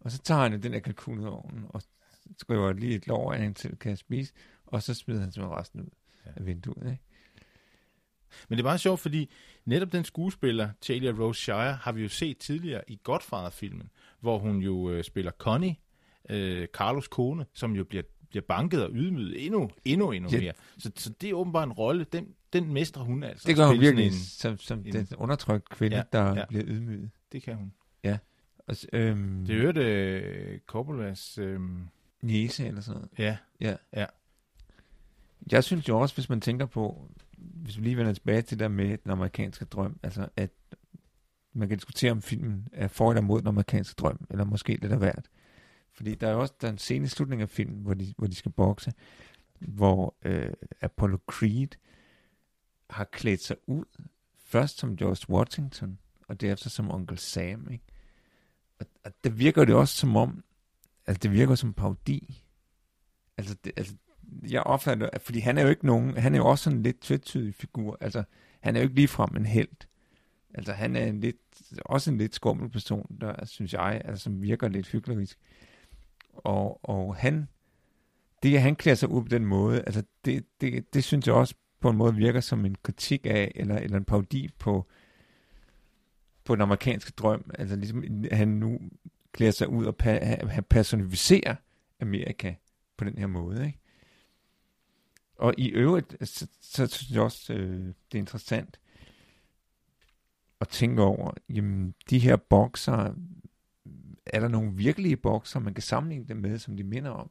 Og 0.00 0.10
så 0.10 0.18
tager 0.18 0.40
han 0.42 0.52
jo 0.52 0.58
den 0.58 0.72
der 0.72 0.78
kalkun 0.78 1.18
ud 1.18 1.24
af 1.24 1.30
ovnen, 1.30 1.64
og 1.68 1.82
skriver 2.40 2.72
lige 2.72 2.94
et 2.94 3.06
lov 3.06 3.32
af 3.32 3.38
hende 3.40 3.54
til, 3.54 3.76
kan 3.76 3.90
jeg 3.90 3.98
spise, 3.98 4.32
og 4.66 4.82
så 4.82 4.94
smider 4.94 5.20
han 5.20 5.32
simpelthen 5.32 5.58
resten 5.58 5.80
ud 5.80 5.86
ja. 6.26 6.30
af 6.36 6.46
vinduet, 6.46 6.90
ikke? 6.90 7.02
Men 8.48 8.56
det 8.58 8.62
er 8.62 8.66
meget 8.66 8.80
sjovt, 8.80 9.00
fordi 9.00 9.30
netop 9.64 9.92
den 9.92 10.04
skuespiller, 10.04 10.70
Talia 10.80 11.10
Rose 11.10 11.40
Shire, 11.42 11.72
har 11.74 11.92
vi 11.92 12.02
jo 12.02 12.08
set 12.08 12.38
tidligere 12.38 12.82
i 12.88 13.00
Godfather-filmen, 13.02 13.90
hvor 14.20 14.38
hun 14.38 14.56
jo 14.58 14.90
øh, 14.90 15.04
spiller 15.04 15.30
Connie, 15.38 15.76
øh, 16.30 16.66
Carlos 16.66 17.08
kone, 17.08 17.46
som 17.54 17.72
jo 17.76 17.84
bliver, 17.84 18.02
bliver 18.30 18.44
banket 18.48 18.84
og 18.84 18.90
ydmyget 18.92 19.44
endnu, 19.46 19.70
endnu, 19.84 20.10
endnu 20.10 20.30
Ja. 20.32 20.40
mere. 20.40 20.52
Så, 20.78 20.90
så 20.96 21.10
det 21.20 21.30
er 21.30 21.34
åbenbart 21.34 21.68
en 21.68 21.72
rolle, 21.72 22.04
den, 22.12 22.28
den 22.52 22.72
mestrer 22.72 23.02
hun 23.02 23.22
altså. 23.22 23.48
Det 23.48 23.56
gør 23.56 23.66
hun 23.66 23.80
virkelig 23.80 24.06
En, 24.06 24.12
som, 24.12 24.58
som 24.58 24.78
en- 24.86 24.92
den 24.92 25.08
undertrykte 25.16 25.68
kvinde, 25.76 25.96
Ja, 25.96 26.02
ja, 26.12 26.18
der 26.18 26.24
ja. 26.32 26.34
ja. 26.38 26.44
bliver 26.48 26.64
ydmyget. 26.66 27.10
det 27.32 27.42
kan 27.42 27.54
hun. 27.56 27.72
Og, 28.68 28.76
s- 28.76 28.86
øhm, 28.92 29.44
Det 29.46 29.56
hørte 29.56 29.80
øh, 29.80 30.58
Coppolas... 30.66 31.38
Øh, 31.38 31.60
Niese 32.22 32.66
eller 32.66 32.80
sådan 32.80 33.00
noget. 33.00 33.10
ja, 33.18 33.36
Ja. 33.60 33.76
Ja. 33.96 34.06
Jeg 35.52 35.64
synes 35.64 35.88
jo 35.88 35.98
også, 36.00 36.14
hvis 36.14 36.28
man 36.28 36.40
tænker 36.40 36.66
på, 36.66 37.10
hvis 37.36 37.76
vi 37.76 37.82
lige 37.82 37.96
vender 37.96 38.12
tilbage 38.12 38.42
til 38.42 38.50
det 38.50 38.62
der 38.62 38.68
med 38.68 38.98
den 38.98 39.10
amerikanske 39.10 39.64
drøm, 39.64 39.98
altså 40.02 40.28
at 40.36 40.50
man 41.52 41.68
kan 41.68 41.78
diskutere 41.78 42.10
om 42.10 42.22
filmen 42.22 42.68
er 42.72 42.88
for 42.88 43.10
eller 43.10 43.22
mod 43.22 43.40
den 43.40 43.48
amerikanske 43.48 43.94
drøm, 43.98 44.26
eller 44.30 44.44
måske 44.44 44.78
lidt 44.80 44.92
af 44.92 44.98
hvert. 44.98 45.30
Fordi 45.92 46.14
der 46.14 46.28
er 46.28 46.32
jo 46.32 46.40
også 46.40 46.54
der 46.60 46.68
er 46.68 46.72
en 46.72 46.78
scene 46.78 47.04
i 47.04 47.08
slutningen 47.08 47.42
af 47.42 47.50
filmen, 47.50 47.82
hvor 47.82 47.94
de, 47.94 48.14
hvor 48.18 48.26
de 48.26 48.34
skal 48.34 48.52
bokse, 48.52 48.92
hvor 49.58 50.16
øh, 50.24 50.52
Apollo 50.80 51.18
Creed 51.26 51.68
har 52.90 53.04
klædt 53.04 53.42
sig 53.42 53.56
ud, 53.66 53.84
først 54.38 54.78
som 54.78 54.96
George 54.96 55.34
Washington, 55.34 55.98
og 56.28 56.40
derefter 56.40 56.70
som 56.70 56.90
Onkel 56.90 57.18
Sam, 57.18 57.68
ikke? 57.70 57.84
Og, 58.80 58.86
og 59.04 59.12
der 59.24 59.30
virker 59.30 59.64
det 59.64 59.74
også 59.74 59.96
som 59.96 60.16
om, 60.16 60.44
altså 61.06 61.20
det 61.22 61.32
virker 61.32 61.54
som 61.54 61.68
en 61.68 61.74
parodi. 61.74 62.44
Altså, 63.36 63.56
det, 63.64 63.72
altså 63.76 63.94
jeg 64.50 64.62
opfatter, 64.62 65.10
at- 65.12 65.22
fordi 65.22 65.38
han 65.38 65.58
er 65.58 65.62
jo 65.62 65.68
ikke 65.68 65.86
nogen, 65.86 66.16
han 66.16 66.34
er 66.34 66.38
jo 66.38 66.46
også 66.46 66.64
sådan 66.64 66.76
en 66.76 66.82
lidt 66.82 67.00
tvetydig 67.00 67.54
figur. 67.54 67.98
Altså, 68.00 68.22
han 68.60 68.76
er 68.76 68.80
jo 68.80 68.82
ikke 68.84 68.94
ligefrem 68.94 69.36
en 69.36 69.46
held. 69.46 69.68
Altså, 70.54 70.72
han 70.72 70.96
er 70.96 71.06
en 71.06 71.20
lidt, 71.20 71.36
også 71.84 72.10
en 72.10 72.18
lidt 72.18 72.34
skummel 72.34 72.68
person, 72.70 73.16
der, 73.20 73.44
synes 73.44 73.72
jeg, 73.72 74.02
altså, 74.04 74.24
som 74.24 74.42
virker 74.42 74.68
lidt 74.68 74.88
hyggelig. 74.88 75.28
Og, 76.32 76.84
og 76.90 77.16
han, 77.16 77.48
det 78.42 78.54
at 78.56 78.62
han 78.62 78.76
klæder 78.76 78.96
sig 78.96 79.08
ud 79.08 79.22
på 79.22 79.28
den 79.28 79.46
måde, 79.46 79.78
altså, 79.80 80.02
det, 80.24 80.44
det, 80.60 80.94
det 80.94 81.04
synes 81.04 81.26
jeg 81.26 81.34
også 81.34 81.54
på 81.80 81.90
en 81.90 81.96
måde 81.96 82.14
virker 82.14 82.40
som 82.40 82.64
en 82.64 82.76
kritik 82.82 83.26
af, 83.26 83.52
eller, 83.54 83.78
eller 83.78 83.96
en 83.96 84.04
parodi 84.04 84.48
på, 84.58 84.86
på 86.44 86.54
den 86.54 86.62
amerikanske 86.62 87.12
drøm. 87.16 87.50
Altså, 87.58 87.76
ligesom, 87.76 88.04
han 88.32 88.48
nu 88.48 88.80
klæder 89.32 89.52
sig 89.52 89.68
ud 89.68 89.84
og 89.84 89.94
pa- 90.02 90.46
han 90.46 90.64
personificerer 90.64 91.54
Amerika 92.00 92.54
på 92.96 93.04
den 93.04 93.18
her 93.18 93.26
måde, 93.26 93.66
ikke? 93.66 93.78
Og 95.38 95.54
i 95.58 95.68
øvrigt, 95.68 96.16
øh, 96.20 96.26
så, 96.26 96.46
så 96.60 96.86
synes 96.86 97.10
jeg 97.10 97.22
også, 97.22 97.52
øh, 97.52 97.86
det 97.86 98.14
er 98.14 98.18
interessant 98.18 98.80
at 100.60 100.68
tænke 100.68 101.02
over, 101.02 101.32
jamen, 101.48 101.94
de 102.10 102.18
her 102.18 102.36
bokser, 102.36 103.14
er 104.26 104.40
der 104.40 104.48
nogle 104.48 104.74
virkelige 104.74 105.16
bokser, 105.16 105.60
man 105.60 105.74
kan 105.74 105.82
sammenligne 105.82 106.28
dem 106.28 106.36
med, 106.36 106.58
som 106.58 106.76
de 106.76 106.84
minder 106.84 107.10
om? 107.10 107.30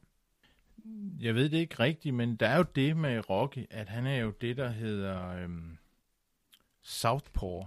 Jeg 1.20 1.34
ved 1.34 1.48
det 1.48 1.58
ikke 1.58 1.80
rigtigt, 1.80 2.14
men 2.14 2.36
der 2.36 2.48
er 2.48 2.56
jo 2.56 2.64
det 2.74 2.96
med 2.96 3.30
Rocky, 3.30 3.66
at 3.70 3.88
han 3.88 4.06
er 4.06 4.16
jo 4.16 4.30
det, 4.30 4.56
der 4.56 4.68
hedder 4.68 5.28
øhm, 5.28 5.78
Southpaw. 6.82 7.62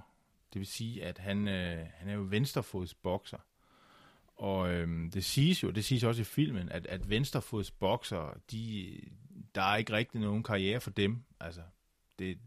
Det 0.54 0.60
vil 0.60 0.67
sige, 0.67 1.06
at 1.06 1.17
han, 1.17 1.47
øh, 1.47 1.86
han 1.93 2.10
er 2.10 2.13
jo 2.13 2.25
venstrefodsbokser. 2.30 3.38
Og 4.36 4.69
øhm, 4.69 5.12
det 5.12 5.25
siges 5.25 5.63
jo, 5.63 5.69
det 5.69 5.86
siges 5.86 6.04
også 6.04 6.21
i 6.21 6.25
filmen, 6.25 6.69
at, 6.69 6.86
at 6.86 7.10
venstrefodsbokser, 7.10 8.38
de, 8.52 8.99
der 9.55 9.62
er 9.62 9.77
ikke 9.77 9.93
rigtig 9.93 10.21
nogen 10.21 10.43
karriere 10.43 10.81
for 10.81 10.91
dem. 10.91 11.23
Altså, 11.39 11.62
det, 12.19 12.38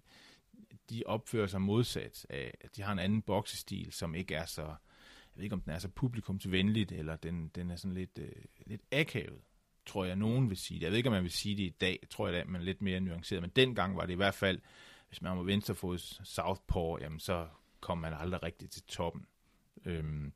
de 0.91 1.03
opfører 1.07 1.47
sig 1.47 1.61
modsat 1.61 2.27
af, 2.31 2.55
at 2.61 2.77
de 2.77 2.83
har 2.83 2.93
en 2.93 2.99
anden 2.99 3.23
boksestil, 3.23 3.93
som 3.93 4.15
ikke 4.15 4.35
er 4.35 4.47
så, 4.47 4.63
jeg 4.63 5.37
ved 5.37 5.45
ikke 5.45 5.55
om 5.55 5.61
den 5.61 5.73
er 5.73 5.79
så 5.79 5.89
publikumsvenligt, 5.89 6.93
eller 6.93 7.17
den, 7.17 7.49
den 7.49 7.71
er 7.71 7.77
sådan 7.77 7.95
lidt, 7.95 8.19
øh, 8.19 8.33
lidt 8.67 8.83
akavet 8.93 9.41
tror 9.87 10.05
jeg, 10.05 10.17
nogen 10.17 10.51
vil 10.51 10.57
sige 10.57 10.81
det. 10.81 10.85
Jeg 10.85 10.91
ved 10.91 10.99
ikke, 10.99 11.09
om 11.09 11.13
man 11.13 11.23
vil 11.23 11.33
sige 11.33 11.57
det 11.57 11.63
i 11.63 11.77
dag, 11.81 11.99
tror 12.11 12.29
jeg 12.29 12.37
da, 12.37 12.45
men 12.45 12.63
lidt 12.63 12.83
mere 12.83 13.01
nuanceret. 13.01 13.43
Men 13.43 13.51
dengang 13.57 13.97
var 13.97 14.07
det 14.07 14.13
i 14.13 14.17
hvert 14.17 14.35
fald, 14.35 14.61
hvis 15.09 15.23
man 15.23 15.37
var 15.37 15.43
venstrefods 15.43 16.21
Southpaw, 16.25 16.99
jamen 17.01 17.21
så 17.21 17.49
kom 17.81 17.99
man 17.99 18.15
aldrig 18.15 18.43
rigtigt 18.43 18.73
til 18.73 18.83
toppen. 18.83 19.27
Øhm, 19.85 20.33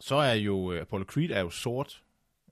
så 0.00 0.14
er 0.14 0.34
jo, 0.34 0.72
øh, 0.72 0.80
Apollo 0.80 1.04
Creed 1.04 1.30
er 1.30 1.40
jo 1.40 1.50
sort, 1.50 2.02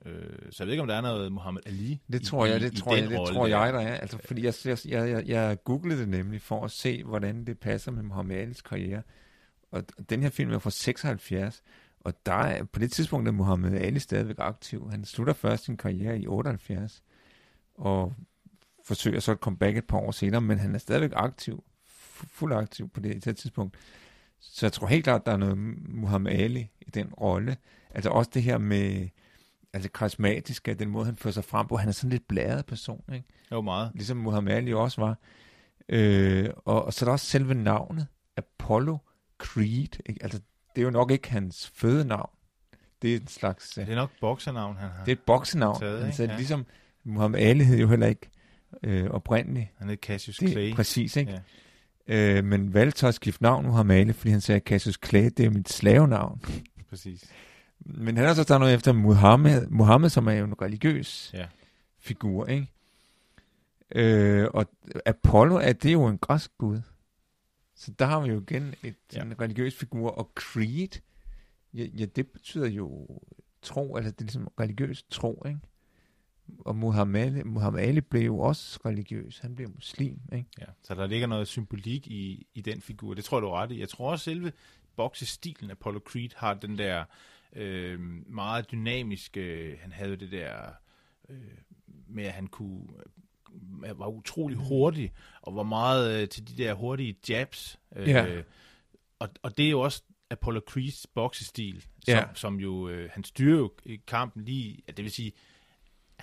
øh, 0.05 0.51
så 0.51 0.63
jeg 0.63 0.65
ved 0.67 0.73
ikke, 0.73 0.81
om 0.81 0.87
der 0.87 0.95
er 0.95 1.01
noget 1.01 1.31
Muhammad 1.31 1.61
Ali 1.65 2.01
Det 2.11 2.21
i- 2.21 2.25
tror 2.25 2.45
jeg, 2.45 2.57
i- 2.57 2.63
det 2.63 2.73
i 2.73 2.77
tror 2.81 2.93
jeg, 2.95 3.03
den 3.03 3.11
det 3.11 3.17
tror 3.27 3.47
der. 3.47 3.57
jeg, 3.65 3.73
der 3.73 3.79
er. 3.79 3.93
Altså, 3.95 4.17
fordi 4.25 4.45
jeg, 4.45 4.53
jeg, 4.65 4.77
jeg, 4.85 5.09
jeg, 5.09 5.27
jeg 5.27 5.63
googlede 5.63 5.99
det 5.99 6.09
nemlig 6.09 6.41
for 6.41 6.65
at 6.65 6.71
se, 6.71 7.03
hvordan 7.03 7.45
det 7.45 7.59
passer 7.59 7.91
med 7.91 8.03
Muhammad 8.03 8.37
Alis 8.37 8.61
karriere. 8.61 9.01
Og 9.71 9.83
den 10.09 10.21
her 10.21 10.29
film 10.29 10.51
er 10.51 10.59
fra 10.59 10.69
76, 10.69 11.63
og 11.99 12.13
der 12.25 12.33
er, 12.33 12.63
på 12.63 12.79
det 12.79 12.91
tidspunkt 12.91 13.27
er 13.27 13.31
Muhammad 13.31 13.73
Ali 13.73 13.99
stadigvæk 13.99 14.35
aktiv. 14.39 14.89
Han 14.91 15.05
slutter 15.05 15.33
først 15.33 15.63
sin 15.65 15.77
karriere 15.77 16.19
i 16.19 16.27
78, 16.27 17.03
og 17.75 18.13
forsøger 18.85 19.19
så 19.19 19.31
at 19.31 19.39
komme 19.39 19.57
back 19.59 19.77
et 19.77 19.87
par 19.87 19.97
år 19.97 20.11
senere, 20.11 20.41
men 20.41 20.59
han 20.59 20.75
er 20.75 20.79
stadigvæk 20.79 21.11
aktiv, 21.13 21.63
fu- 21.87 22.27
fuldt 22.31 22.53
aktiv 22.55 22.89
på 22.89 22.99
det, 22.99 23.25
det 23.25 23.37
tidspunkt. 23.37 23.75
Så 24.39 24.65
jeg 24.65 24.73
tror 24.73 24.87
helt 24.87 25.03
klart, 25.03 25.25
der 25.25 25.31
er 25.31 25.37
noget 25.37 25.57
Muhammad 25.89 26.33
Ali 26.33 26.69
i 26.81 26.89
den 26.89 27.07
rolle. 27.13 27.57
Altså 27.91 28.09
også 28.09 28.31
det 28.33 28.43
her 28.43 28.57
med, 28.57 29.07
altså 29.73 29.89
karismatiske, 29.91 30.73
den 30.73 30.89
måde, 30.89 31.05
han 31.05 31.15
fører 31.15 31.33
sig 31.33 31.43
frem 31.43 31.67
på. 31.67 31.77
Han 31.77 31.87
er 31.89 31.93
sådan 31.93 32.09
lidt 32.09 32.27
blæret 32.27 32.65
person, 32.65 33.03
ikke? 33.13 33.25
Jo, 33.51 33.61
meget. 33.61 33.91
Ligesom 33.95 34.17
Muhammad 34.17 34.53
Ali 34.53 34.73
også 34.73 35.01
var. 35.01 35.17
Øh, 35.89 36.49
og, 36.65 36.85
og 36.85 36.93
så 36.93 37.05
er 37.05 37.07
der 37.07 37.11
også 37.11 37.25
selve 37.25 37.53
navnet, 37.53 38.07
Apollo 38.37 38.97
Creed. 39.37 39.99
Ikke? 40.05 40.23
Altså, 40.23 40.39
det 40.75 40.81
er 40.81 40.85
jo 40.85 40.91
nok 40.91 41.11
ikke 41.11 41.29
hans 41.31 41.71
fødenavn. 41.75 42.29
Det 43.01 43.15
er 43.15 43.19
en 43.19 43.27
slags... 43.27 43.69
Det 43.69 43.89
er 43.89 43.95
nok 43.95 44.11
boksernavn, 44.21 44.77
han 44.77 44.89
har. 44.89 45.03
Det 45.05 45.11
er 45.11 45.15
et 45.15 45.21
boksenavn. 45.25 45.79
Taget, 45.79 46.03
altså, 46.05 46.23
Ja. 46.23 46.35
ligesom 46.35 46.65
Muhammad 47.03 47.39
Ali 47.41 47.63
hed 47.63 47.77
jo 47.79 47.87
heller 47.87 48.07
ikke 48.07 48.29
øh, 48.83 49.09
oprindeligt. 49.09 49.67
Han 49.77 49.89
hed 49.89 49.97
Cassius 49.97 50.37
Det 50.37 50.49
Clay. 50.51 50.73
præcis, 50.73 51.15
ikke? 51.15 51.31
Ja, 51.31 51.39
Øh, 52.07 52.43
men 52.43 52.73
valgte 52.73 53.07
at 53.07 53.15
skifte 53.15 53.43
navn 53.43 53.65
Muhammad 53.65 53.97
Ali, 53.97 54.13
fordi 54.13 54.29
han 54.31 54.41
sagde, 54.41 54.59
Cassius 54.65 54.99
Clay, 55.05 55.29
det 55.37 55.45
er 55.45 55.49
mit 55.49 55.69
slavenavn. 55.69 56.41
præcis. 56.89 57.23
Men 57.85 58.17
han 58.17 58.25
har 58.27 58.33
så 58.33 58.43
taget 58.43 58.59
noget 58.59 58.73
efter 58.73 58.91
Muhammed, 58.93 59.67
Muhammed, 59.67 60.09
som 60.09 60.27
er 60.27 60.31
jo 60.33 60.45
en 60.45 60.61
religiøs 60.61 61.31
Ja. 61.33 61.47
figur, 61.99 62.45
ikke? 62.45 62.67
Øh, 63.95 64.47
og 64.53 64.65
Apollo 65.05 65.55
er 65.55 65.73
det 65.73 65.93
jo 65.93 66.05
en 66.05 66.17
græsk 66.17 66.51
gud. 66.57 66.81
Så 67.75 67.91
der 67.99 68.05
har 68.05 68.19
vi 68.21 68.29
jo 68.29 68.41
igen 68.41 68.75
et 68.83 68.95
Ja. 69.13 69.21
en 69.21 69.41
religiøs 69.41 69.75
figur, 69.75 70.09
og 70.09 70.31
Creed, 70.35 71.01
ja, 71.73 71.83
ja, 71.97 72.05
det 72.05 72.27
betyder 72.27 72.67
jo 72.67 73.07
tro, 73.61 73.95
altså 73.95 74.11
det 74.11 74.17
er 74.21 74.23
ligesom 74.25 74.47
religiøs 74.59 75.03
tro, 75.09 75.43
ikke? 75.47 75.59
Og 76.59 76.75
Muhammad 76.75 77.21
Ali, 77.21 77.43
Muhammad 77.43 77.83
Ali 77.83 78.01
blev 78.01 78.21
jo 78.25 78.39
også 78.39 78.79
religiøs. 78.85 79.39
Han 79.39 79.55
blev 79.55 79.69
muslim, 79.75 80.19
ikke? 80.33 80.49
Ja, 80.59 80.65
så 80.83 80.95
der 80.95 81.07
ligger 81.07 81.27
noget 81.27 81.47
symbolik 81.47 82.07
i, 82.07 82.47
i 82.53 82.61
den 82.61 82.81
figur. 82.81 83.13
Det 83.13 83.23
tror 83.23 83.37
jeg, 83.37 83.41
du 83.41 83.47
er 83.47 83.61
ret 83.61 83.71
i. 83.71 83.79
Jeg 83.79 83.89
tror 83.89 84.11
også, 84.11 84.23
selve 84.23 84.51
boksestilen 84.95 85.69
af 85.69 85.73
Apollo 85.73 85.99
Creed 85.99 86.29
har 86.35 86.53
den 86.53 86.77
der 86.77 87.03
øh, 87.55 87.99
meget 88.27 88.71
dynamiske... 88.71 89.77
Han 89.81 89.91
havde 89.91 90.17
det 90.17 90.31
der 90.31 90.71
øh, 91.29 91.37
med, 92.07 92.23
at 92.23 92.31
han 92.33 92.47
kunne 92.47 92.87
øh, 93.85 93.99
var 93.99 94.07
utrolig 94.07 94.57
hurtig, 94.57 95.11
og 95.41 95.55
var 95.55 95.63
meget 95.63 96.21
øh, 96.21 96.29
til 96.29 96.47
de 96.47 96.63
der 96.63 96.73
hurtige 96.73 97.15
jabs. 97.29 97.79
Øh, 97.95 98.07
Ja. 98.07 98.41
og, 99.19 99.29
og 99.41 99.57
det 99.57 99.65
er 99.65 99.69
jo 99.69 99.79
også 99.79 100.03
Apollo 100.29 100.61
Creeds 100.69 101.07
boksestil, 101.07 101.81
som, 101.81 102.13
Ja. 102.15 102.23
som 102.33 102.59
jo, 102.59 102.89
øh, 102.89 103.09
han 103.13 103.23
styrer 103.23 103.57
jo 103.57 103.71
i 103.85 103.95
kampen 104.07 104.45
lige, 104.45 104.79
det 104.87 104.97
vil 105.03 105.11
sige, 105.11 105.31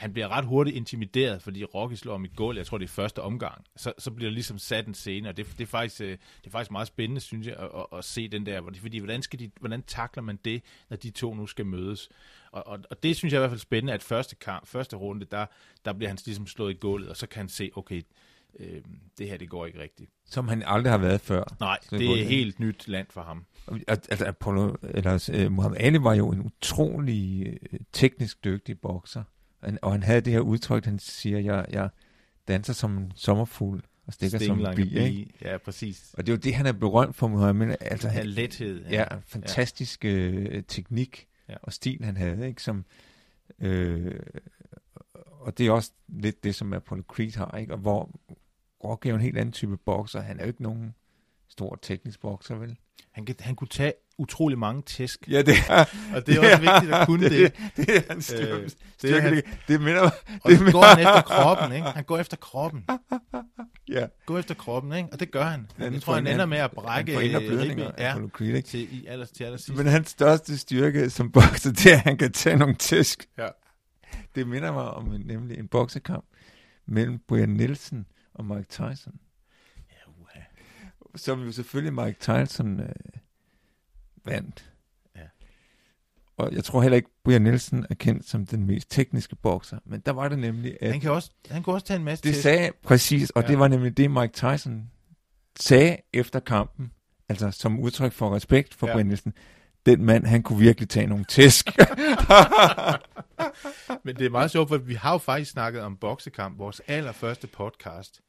han 0.00 0.12
bliver 0.12 0.28
ret 0.28 0.44
hurtigt 0.44 0.76
intimideret, 0.76 1.42
fordi 1.42 1.64
Rocky 1.64 1.94
slår 1.94 2.12
ham 2.12 2.24
i 2.24 2.28
gulv, 2.36 2.56
jeg 2.56 2.66
tror 2.66 2.78
det 2.78 2.84
er 2.84 2.88
første 2.88 3.22
omgang, 3.22 3.64
så, 3.76 3.92
så 3.98 4.10
bliver 4.10 4.30
der 4.30 4.34
ligesom 4.34 4.58
sat 4.58 4.86
en 4.86 4.94
scene, 4.94 5.28
og 5.28 5.36
det, 5.36 5.46
det, 5.58 5.60
er 5.60 5.66
faktisk, 5.66 6.00
øh, 6.00 6.08
det 6.08 6.46
er 6.46 6.50
faktisk 6.50 6.70
meget 6.70 6.86
spændende, 6.88 7.20
synes 7.20 7.46
jeg, 7.46 7.56
at, 7.56 7.68
at, 7.74 7.98
at 7.98 8.04
se 8.04 8.28
den 8.28 8.46
der, 8.46 8.62
fordi- 8.80 8.98
hvordan, 8.98 9.22
skal 9.22 9.38
de, 9.38 9.50
hvordan 9.60 9.82
takler 9.82 10.22
man 10.22 10.38
det, 10.44 10.62
når 10.90 10.96
de 10.96 11.10
to 11.10 11.34
nu 11.34 11.46
skal 11.46 11.66
mødes? 11.66 12.08
Og, 12.52 12.66
og, 12.66 12.78
og 12.90 13.02
det 13.02 13.16
synes 13.16 13.32
jeg 13.32 13.38
i 13.38 13.40
hvert 13.40 13.50
fald 13.50 13.58
er 13.58 13.62
spændende, 13.62 13.92
at 13.92 14.02
første 14.02 14.36
kamp, 14.36 14.66
første 14.66 14.96
runde, 14.96 15.26
der, 15.30 15.46
der 15.84 15.92
bliver 15.92 16.08
han 16.08 16.18
ligesom 16.26 16.46
slået 16.46 16.70
i 16.70 16.76
gulvet, 16.76 17.08
og 17.08 17.16
så 17.16 17.26
kan 17.26 17.38
han 17.40 17.48
se, 17.48 17.70
okay, 17.76 18.02
øh, 18.58 18.80
det 19.18 19.28
her, 19.28 19.36
det 19.36 19.48
går 19.48 19.66
ikke 19.66 19.82
rigtigt. 19.82 20.10
Som 20.26 20.48
han 20.48 20.62
aldrig 20.66 20.92
har 20.92 20.98
været 20.98 21.20
før. 21.20 21.56
Nej, 21.60 21.78
det 21.90 22.10
er 22.10 22.14
det. 22.16 22.26
helt 22.26 22.60
nyt 22.60 22.88
land 22.88 23.06
for 23.10 23.22
ham. 23.22 23.44
Altså, 23.88 24.26
Apollo, 24.26 24.74
eller, 24.82 25.30
øh, 25.34 25.52
Muhammad 25.52 25.80
Ali 25.80 25.98
var 26.02 26.14
jo 26.14 26.30
en 26.30 26.40
utrolig 26.40 27.46
øh, 27.72 27.80
teknisk 27.92 28.44
dygtig 28.44 28.80
bokser. 28.80 29.22
Han, 29.62 29.78
og 29.82 29.92
han 29.92 30.02
havde 30.02 30.20
det 30.20 30.32
her 30.32 30.40
udtryk, 30.40 30.84
han 30.84 30.98
siger, 30.98 31.38
jeg, 31.38 31.66
jeg 31.70 31.88
danser 32.48 32.72
som 32.72 32.96
en 32.98 33.12
sommerfugl 33.16 33.82
og 34.06 34.12
stikker 34.12 34.38
som 34.38 34.66
en 34.66 34.76
bi, 34.76 34.98
ikke? 34.98 35.32
Ja, 35.42 35.58
præcis. 35.58 36.14
Og 36.18 36.26
det 36.26 36.32
er 36.32 36.36
jo 36.36 36.40
det, 36.40 36.54
han 36.54 36.66
er 36.66 36.72
berømt 36.72 37.16
for, 37.16 37.28
Muhammad. 37.28 37.76
Altså, 37.80 38.08
han, 38.08 38.26
lethed. 38.26 38.84
ja, 38.90 39.04
fantastisk 39.26 40.04
øh, 40.04 40.62
teknik 40.68 41.26
Ja. 41.48 41.54
og 41.62 41.72
stil, 41.72 42.04
han 42.04 42.16
havde, 42.16 42.48
ikke? 42.48 42.62
Som, 42.62 42.84
øh, 43.58 44.20
og 45.14 45.58
det 45.58 45.66
er 45.66 45.70
også 45.70 45.92
lidt 46.08 46.44
det, 46.44 46.54
som 46.54 46.72
Apollo 46.72 47.02
Creed 47.08 47.36
har, 47.36 47.58
ikke? 47.58 47.72
Og 47.72 47.78
hvor 47.78 48.10
Rocky 48.84 49.06
er 49.06 49.10
jo 49.10 49.16
en 49.16 49.22
helt 49.22 49.38
anden 49.38 49.52
type 49.52 49.76
bokser. 49.76 50.20
Han 50.20 50.38
er 50.38 50.42
jo 50.42 50.48
ikke 50.48 50.62
nogen 50.62 50.94
stor 51.48 51.78
teknisk 51.82 52.20
bokser, 52.20 52.54
vel? 52.54 52.76
Han, 53.10 53.26
kan, 53.26 53.34
han 53.40 53.56
kunne 53.56 53.68
tage 53.68 53.92
utrolig 54.20 54.58
mange 54.58 54.82
tæsk, 54.82 55.28
Ja, 55.28 55.42
det 55.42 55.54
er, 55.68 55.84
og 56.14 56.26
det 56.26 56.34
er 56.36 56.40
også 56.40 56.60
vigtigt 56.60 56.94
at 56.94 57.06
kunne 57.06 57.28
det. 57.30 57.52
Det, 57.76 57.86
det 57.86 57.96
er 57.96 58.00
hans 58.10 58.24
styrke. 58.24 58.52
Øh, 58.52 58.62
Øh, 58.62 58.70
det 59.02 59.16
er 59.16 59.20
han- 59.20 59.42
det, 59.68 59.80
minder 59.80 60.02
mig. 60.02 60.12
Og 60.44 60.50
det 60.50 60.58
minder- 60.60 60.72
går 60.72 60.82
han 60.84 60.98
efter 60.98 61.20
kroppen, 61.22 61.72
ikke? 61.72 61.86
Han 61.86 62.04
går 62.04 62.18
efter 62.18 62.36
kroppen. 62.36 62.84
Ja. 63.88 64.06
Går 64.26 64.38
efter 64.38 64.54
kroppen, 64.54 64.92
ikke? 64.92 65.08
Og 65.12 65.20
det 65.20 65.30
gør 65.30 65.44
han. 65.44 65.66
Han 65.76 65.92
Jeg 65.94 66.02
tror, 66.02 66.14
han 66.14 66.26
ender 66.26 66.42
en- 66.44 66.50
med 66.50 66.58
at 66.58 66.70
brække 66.70 67.12
øh, 67.12 67.18
ribben. 67.18 67.86
Ja, 67.98 68.60
til, 68.60 68.94
i 69.02 69.06
aller, 69.06 69.26
til 69.26 69.44
allersidst. 69.44 69.76
Men 69.76 69.86
hans 69.86 70.08
største 70.10 70.58
styrke 70.58 71.10
som 71.10 71.32
bokser, 71.32 71.72
det 71.72 71.86
er, 71.86 71.92
at 71.96 72.00
han 72.00 72.18
kan 72.18 72.32
tage 72.32 72.56
nogle 72.56 72.74
tæsk. 72.74 73.26
Ja. 73.38 73.48
Det 74.34 74.46
minder 74.48 74.72
mig 74.72 74.90
om 74.90 75.12
en, 75.12 75.20
nemlig 75.20 75.58
en 75.58 75.68
boksekamp 75.68 76.24
mellem 76.86 77.18
Brian 77.28 77.48
Nielsen 77.48 78.06
og 78.34 78.44
Mike 78.44 78.68
Tyson. 78.70 79.14
Ja, 79.90 80.10
uha. 80.20 80.40
Som 81.16 81.42
jo 81.42 81.52
selvfølgelig 81.52 81.94
Mike 81.94 82.18
Tyson 82.20 82.80
øh, 82.80 82.88
vandt. 84.24 84.70
Ja. 85.16 85.20
Og 86.36 86.52
jeg 86.52 86.64
tror 86.64 86.82
heller 86.82 86.96
ikke, 86.96 87.10
Brian 87.24 87.42
Nielsen 87.42 87.86
er 87.90 87.94
kendt 87.94 88.28
som 88.28 88.46
den 88.46 88.66
mest 88.66 88.90
tekniske 88.90 89.36
bokser. 89.36 89.78
Men 89.86 90.00
der 90.00 90.12
var 90.12 90.28
det 90.28 90.38
nemlig, 90.38 90.76
at 90.80 90.90
Han 90.92 91.00
kan 91.00 91.10
også, 91.10 91.30
han 91.50 91.62
kan 91.62 91.72
også 91.74 91.86
tage 91.86 91.98
en 91.98 92.04
masse 92.04 92.22
det 92.24 92.30
tæsk. 92.34 92.42
sagde 92.42 92.70
præcis, 92.82 93.30
og 93.30 93.42
Ja. 93.42 93.48
det 93.48 93.58
var 93.58 93.68
nemlig 93.68 93.96
det, 93.96 94.10
Mike 94.10 94.32
Tyson 94.32 94.90
sagde 95.60 95.96
efter 96.12 96.40
kampen. 96.40 96.92
Altså 97.28 97.50
som 97.50 97.80
udtryk 97.80 98.12
for 98.12 98.34
respekt 98.34 98.74
for 98.74 98.86
ja. 98.86 98.92
Brian 98.92 99.06
Nielsen. 99.06 99.34
Den 99.86 100.04
mand, 100.04 100.26
han 100.26 100.42
kunne 100.42 100.58
virkelig 100.58 100.88
tage 100.88 101.06
nogle 101.06 101.24
tæsk. 101.24 101.66
Men 104.04 104.16
det 104.16 104.26
er 104.26 104.30
meget 104.30 104.50
sjovt, 104.50 104.68
for 104.68 104.76
vi 104.78 104.94
har 104.94 105.12
jo 105.12 105.18
faktisk 105.18 105.50
snakket 105.50 105.82
om 105.82 105.96
boksekamp, 105.96 106.58
vores 106.58 106.80
allerførste 106.86 107.46
podcast, 107.46 108.20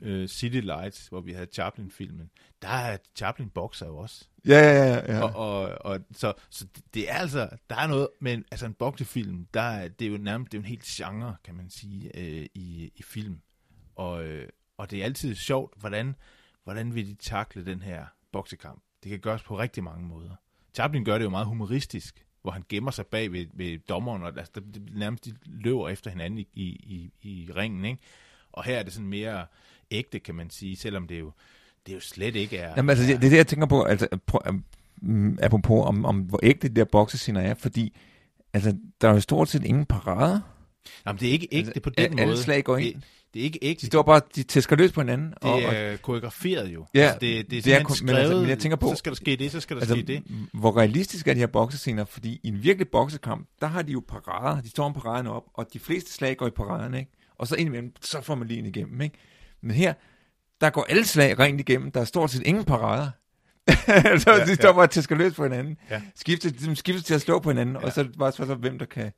uh, 0.00 0.26
City 0.26 0.60
Lights, 0.60 1.08
hvor 1.08 1.20
vi 1.20 1.32
havde 1.32 1.46
Chaplin-filmen. 1.52 2.30
Der 2.62 2.68
er 2.68 2.96
Chaplin 3.16 3.50
bokser 3.50 3.86
jo 3.86 3.96
også. 3.96 4.24
ja, 4.46 4.58
ja, 4.58 4.84
ja. 4.84 5.16
ja. 5.16 5.22
Og, 5.22 5.34
og, 5.34 5.78
og 5.80 6.00
så, 6.12 6.32
så 6.50 6.66
det 6.94 7.10
er 7.10 7.14
altså, 7.14 7.48
der 7.70 7.76
er 7.76 7.86
noget, 7.86 8.08
men 8.20 8.44
altså 8.50 8.66
en 8.66 8.74
boksefilm, 8.74 9.46
der 9.54 9.60
er, 9.60 9.88
det 9.88 10.06
er 10.06 10.10
jo 10.10 10.16
nærmest, 10.16 10.52
det 10.52 10.58
er 10.58 10.60
jo 10.60 10.62
en 10.62 10.68
helt 10.68 10.84
genre, 10.84 11.36
kan 11.44 11.54
man 11.54 11.70
sige, 11.70 12.18
øh, 12.18 12.46
i, 12.54 12.92
i 12.96 13.02
film. 13.02 13.40
Og, 13.96 14.24
øh, 14.24 14.48
og 14.76 14.90
det 14.90 15.00
er 15.00 15.04
altid 15.04 15.34
sjovt, 15.34 15.80
hvordan, 15.80 16.16
hvordan 16.64 16.94
vil 16.94 17.06
de 17.06 17.14
takle 17.14 17.64
den 17.64 17.82
her 17.82 18.06
boksekamp. 18.32 18.82
Det 19.02 19.10
kan 19.10 19.20
gøres 19.20 19.42
på 19.42 19.58
rigtig 19.58 19.84
mange 19.84 20.06
måder. 20.06 20.34
Chaplin 20.74 21.04
gør 21.04 21.18
det 21.18 21.24
jo 21.24 21.30
meget 21.30 21.46
humoristisk, 21.46 22.24
hvor 22.42 22.50
han 22.50 22.64
gemmer 22.68 22.90
sig 22.90 23.06
bag 23.06 23.32
ved, 23.32 23.46
ved 23.52 23.78
dommeren, 23.78 24.22
og 24.22 24.28
altså, 24.38 24.62
nærmest 24.90 25.24
de 25.24 25.34
løber 25.46 25.88
efter 25.88 26.10
hinanden 26.10 26.38
i, 26.38 26.48
i, 26.52 26.80
i, 26.82 27.12
i 27.22 27.52
ringen, 27.56 27.84
ikke? 27.84 28.02
Og 28.52 28.64
her 28.64 28.78
er 28.78 28.82
det 28.82 28.92
sådan 28.92 29.08
mere 29.08 29.46
ægte, 29.90 30.18
kan 30.18 30.34
man 30.34 30.50
sige, 30.50 30.76
selvom 30.76 31.06
det 31.06 31.20
jo, 31.20 31.32
det 31.86 31.94
jo 31.94 32.00
slet 32.00 32.36
ikke 32.36 32.56
er... 32.56 32.72
Jamen, 32.76 32.90
altså, 32.90 33.04
det, 33.06 33.16
det 33.20 33.26
er 33.26 33.30
det, 33.30 33.36
jeg 33.36 33.46
tænker 33.46 33.66
på, 33.66 33.82
altså, 33.82 34.08
um, 35.02 35.38
apropos 35.42 35.86
om, 35.86 36.04
om, 36.04 36.18
hvor 36.20 36.40
ægte 36.42 36.68
de 36.68 36.74
der 36.74 36.84
boksescener 36.84 37.40
er, 37.40 37.54
fordi 37.54 37.96
altså, 38.52 38.76
der 39.00 39.08
er 39.08 39.12
jo 39.14 39.20
stort 39.20 39.48
set 39.48 39.64
ingen 39.64 39.86
parader. 39.86 40.40
Jamen, 41.06 41.20
det 41.20 41.28
er 41.28 41.32
ikke 41.32 41.48
ægte 41.52 41.68
Altså, 41.68 41.80
på 41.80 41.90
den 41.90 42.18
alle 42.18 42.26
måde. 42.32 42.42
slag 42.42 42.64
går 42.64 42.76
ind. 42.76 42.94
Det, 42.94 43.04
det 43.34 43.40
er 43.40 43.44
ikke 43.44 43.58
ægte. 43.62 43.80
De 43.80 43.86
står 43.86 44.02
bare, 44.02 44.20
de 44.36 44.42
tæsker 44.42 44.76
løs 44.76 44.92
på 44.92 45.00
hinanden. 45.00 45.34
og, 45.42 45.52
og, 45.52 45.60
Det 45.60 45.78
er 45.78 45.96
koreograferet 45.96 46.68
jo. 46.68 46.86
Ja, 46.94 47.00
altså, 47.00 47.18
det, 47.20 47.50
det 47.50 47.58
er 47.58 47.62
det 47.62 47.74
er 47.74 47.82
ko- 47.82 47.94
men 48.02 48.08
altså, 48.08 48.24
skrevet, 48.28 48.42
men 48.42 48.50
jeg 48.50 48.58
tænker 48.58 48.76
på- 48.76 48.88
så 48.90 48.96
skal 48.96 49.12
der 49.12 49.16
ske 49.16 49.36
det, 49.36 49.52
så 49.52 49.60
skal 49.60 49.76
der 49.76 49.80
altså, 49.82 49.94
ske 49.94 50.02
det. 50.02 50.22
hvor 50.54 50.76
realistisk 50.78 51.28
er 51.28 51.34
de 51.34 51.40
her 51.40 51.46
boksescener? 51.46 52.04
Fordi 52.04 52.40
i 52.42 52.48
en 52.48 52.62
virkelig 52.62 52.88
boksekamp, 52.88 53.48
der 53.60 53.66
har 53.66 53.82
de 53.82 53.92
jo 53.92 54.02
parader. 54.08 54.60
De 54.62 54.68
står 54.70 54.84
om 54.84 54.92
paraderne 54.94 55.30
op, 55.32 55.44
og 55.54 55.66
de 55.72 55.78
fleste 55.78 56.12
slag 56.12 56.36
går 56.36 56.46
i 56.46 56.50
paraderne, 56.50 56.98
ikke? 56.98 57.10
Og 57.38 57.46
så 57.46 57.56
indimellem, 57.56 57.92
så 58.00 58.20
får 58.20 58.34
man 58.34 58.48
lige 58.48 58.58
en 58.60 58.66
igennem, 58.66 59.00
ikke? 59.00 59.16
Men 59.62 59.70
her, 59.76 59.94
der 60.60 60.70
går 60.70 60.86
alle 60.88 61.04
slag 61.04 61.38
rent 61.38 61.60
igennem. 61.60 61.90
Der 61.92 62.00
er 62.00 62.04
stort 62.04 62.30
set 62.30 62.42
ingen 62.42 62.64
parader. 62.64 63.10
altså, 63.86 64.30
Ja, 64.34 64.44
de 64.44 64.54
står 64.54 64.68
ja. 64.68 64.72
bare 64.74 64.86
til 64.86 65.16
løs 65.16 65.34
på 65.34 65.42
hinanden. 65.42 65.76
Ja. 65.90 66.02
Skifter, 66.14 66.50
de 66.50 66.76
skifter 66.76 67.02
til 67.02 67.14
at 67.14 67.20
slå 67.20 67.38
på 67.38 67.50
hinanden, 67.50 67.76
ja. 67.76 67.84
Og 67.86 67.92
så 67.92 68.08
bare 68.18 68.32
spørgsmål, 68.32 68.58
hvem 68.58 68.78
der 68.78 68.86
kan 68.86 69.12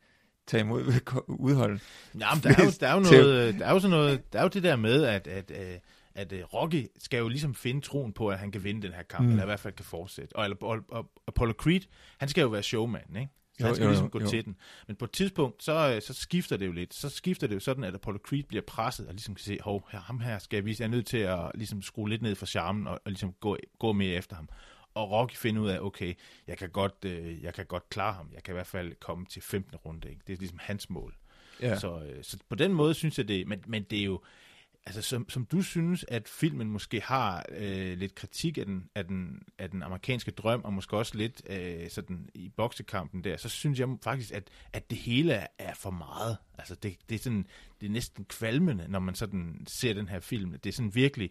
tage 0.46 0.60
imod 0.60 0.92
udholde. 1.28 1.80
Jamen, 2.20 2.42
der 2.42 2.50
er, 2.58 2.64
jo, 2.64 2.70
der, 2.80 2.88
er 2.88 2.94
jo 2.94 3.00
noget, 3.00 3.58
der 3.58 3.66
er 3.66 3.72
jo 3.72 3.80
sådan 3.80 3.90
noget, 3.96 4.32
der 4.32 4.38
er 4.38 4.42
jo 4.42 4.48
det 4.48 4.62
der 4.62 4.76
med, 4.76 5.04
at, 5.04 5.26
at, 5.26 5.50
at, 5.50 5.80
at 6.14 6.32
øh, 6.32 6.42
Rocky 6.44 6.86
skal 6.98 7.18
jo 7.18 7.28
ligesom 7.28 7.54
finde 7.54 7.80
troen 7.80 8.12
på, 8.12 8.28
at 8.28 8.38
han 8.38 8.52
kan 8.52 8.64
vinde 8.64 8.82
den 8.82 8.92
her 8.92 9.02
kamp, 9.02 9.24
Mm. 9.24 9.30
eller 9.30 9.42
i 9.42 9.46
hvert 9.46 9.60
fald 9.60 9.74
kan 9.74 9.84
fortsætte. 9.84 10.36
Og, 10.36 10.48
og, 10.60 10.68
og, 10.68 10.84
og 10.88 11.06
Apollo 11.28 11.52
Creed, 11.58 11.80
han 12.18 12.28
skal 12.28 12.42
jo 12.42 12.48
være 12.48 12.62
showman, 12.62 13.16
ikke? 13.16 13.28
Jo, 13.60 13.66
han 13.66 13.74
skal 13.74 13.84
jo, 13.84 13.90
ligesom 13.90 14.06
jo, 14.06 14.10
gå 14.12 14.20
jo. 14.20 14.28
til 14.28 14.44
den. 14.44 14.56
Men 14.86 14.96
på 14.96 15.04
et 15.04 15.10
tidspunkt, 15.10 15.62
så, 15.62 15.92
øh, 15.94 16.02
så 16.02 16.14
skifter 16.14 16.56
det 16.56 16.66
jo 16.66 16.72
lidt. 16.72 16.94
Så 16.94 17.08
skifter 17.08 17.46
det 17.46 17.54
jo 17.54 17.60
sådan, 17.60 17.84
at 17.84 17.94
Apollo 17.94 18.18
Creed 18.18 18.42
bliver 18.42 18.62
presset, 18.66 19.06
og 19.06 19.12
ligesom 19.12 19.34
kan 19.34 19.44
se, 19.44 19.58
hov, 19.60 19.88
her, 19.92 20.00
ham 20.00 20.20
her 20.20 20.38
skal 20.38 20.56
jeg 20.56 20.64
vise, 20.64 20.82
jeg 20.82 20.86
er 20.86 20.90
nødt 20.90 21.06
til 21.06 21.18
at 21.18 21.50
ligesom 21.54 21.82
skrue 21.82 22.08
lidt 22.08 22.22
ned 22.22 22.34
for 22.34 22.46
charmen, 22.46 22.86
og, 22.86 22.94
og 23.04 23.10
ligesom 23.10 23.32
gå, 23.32 23.56
gå 23.78 23.92
mere 23.92 24.14
efter 24.14 24.36
ham. 24.36 24.48
Og 24.94 25.10
Rocky 25.10 25.34
finder 25.34 25.62
ud 25.62 25.68
af, 25.68 25.80
okay, 25.80 26.14
jeg 26.46 26.58
kan, 26.58 26.70
godt, 26.70 26.94
øh, 27.04 27.42
jeg 27.42 27.54
kan 27.54 27.66
godt 27.66 27.88
klare 27.88 28.12
ham. 28.12 28.30
Jeg 28.34 28.42
kan 28.42 28.52
i 28.52 28.54
hvert 28.54 28.66
fald 28.66 28.92
komme 29.00 29.26
til 29.26 29.42
15. 29.42 29.76
runde. 29.76 30.08
Ikke? 30.08 30.20
Det 30.26 30.32
er 30.32 30.36
ligesom 30.36 30.58
hans 30.62 30.90
mål. 30.90 31.14
Ja. 31.62 31.78
Så, 31.78 32.02
øh, 32.02 32.24
så 32.24 32.38
på 32.48 32.54
den 32.54 32.72
måde 32.72 32.94
synes 32.94 33.18
jeg 33.18 33.28
det, 33.28 33.46
men, 33.46 33.62
men 33.66 33.82
det 33.82 34.00
er 34.00 34.04
jo, 34.04 34.20
altså 34.86 35.02
som, 35.02 35.28
som 35.28 35.44
du 35.44 35.62
synes, 35.62 36.04
at 36.08 36.28
filmen 36.28 36.70
måske 36.70 37.00
har 37.00 37.44
øh, 37.48 37.98
lidt 37.98 38.14
kritik 38.14 38.58
af 38.58 38.66
den, 38.66 38.90
af, 38.94 39.04
den, 39.04 39.42
af 39.58 39.70
den 39.70 39.82
amerikanske 39.82 40.30
drøm, 40.30 40.60
og 40.64 40.72
måske 40.72 40.96
også 40.96 41.16
lidt 41.16 41.42
øh, 41.50 41.90
sådan 41.90 42.28
i 42.34 42.48
boksekampen 42.48 43.24
der, 43.24 43.36
så 43.36 43.48
synes 43.48 43.80
jeg 43.80 43.88
faktisk, 44.02 44.32
at, 44.32 44.50
at 44.72 44.90
det 44.90 44.98
hele 44.98 45.46
er, 45.58 45.74
for 45.74 45.90
meget. 45.90 46.36
Altså 46.58 46.74
det, 46.74 46.96
det, 47.08 47.14
er 47.14 47.18
sådan, 47.18 47.46
det 47.80 47.86
er 47.86 47.90
næsten 47.90 48.24
kvalmende, 48.24 48.86
når 48.88 48.98
man 48.98 49.14
sådan 49.14 49.64
ser 49.66 49.94
den 49.94 50.08
her 50.08 50.20
film. 50.20 50.50
Det 50.50 50.66
er 50.66 50.72
sådan 50.72 50.94
virkelig, 50.94 51.30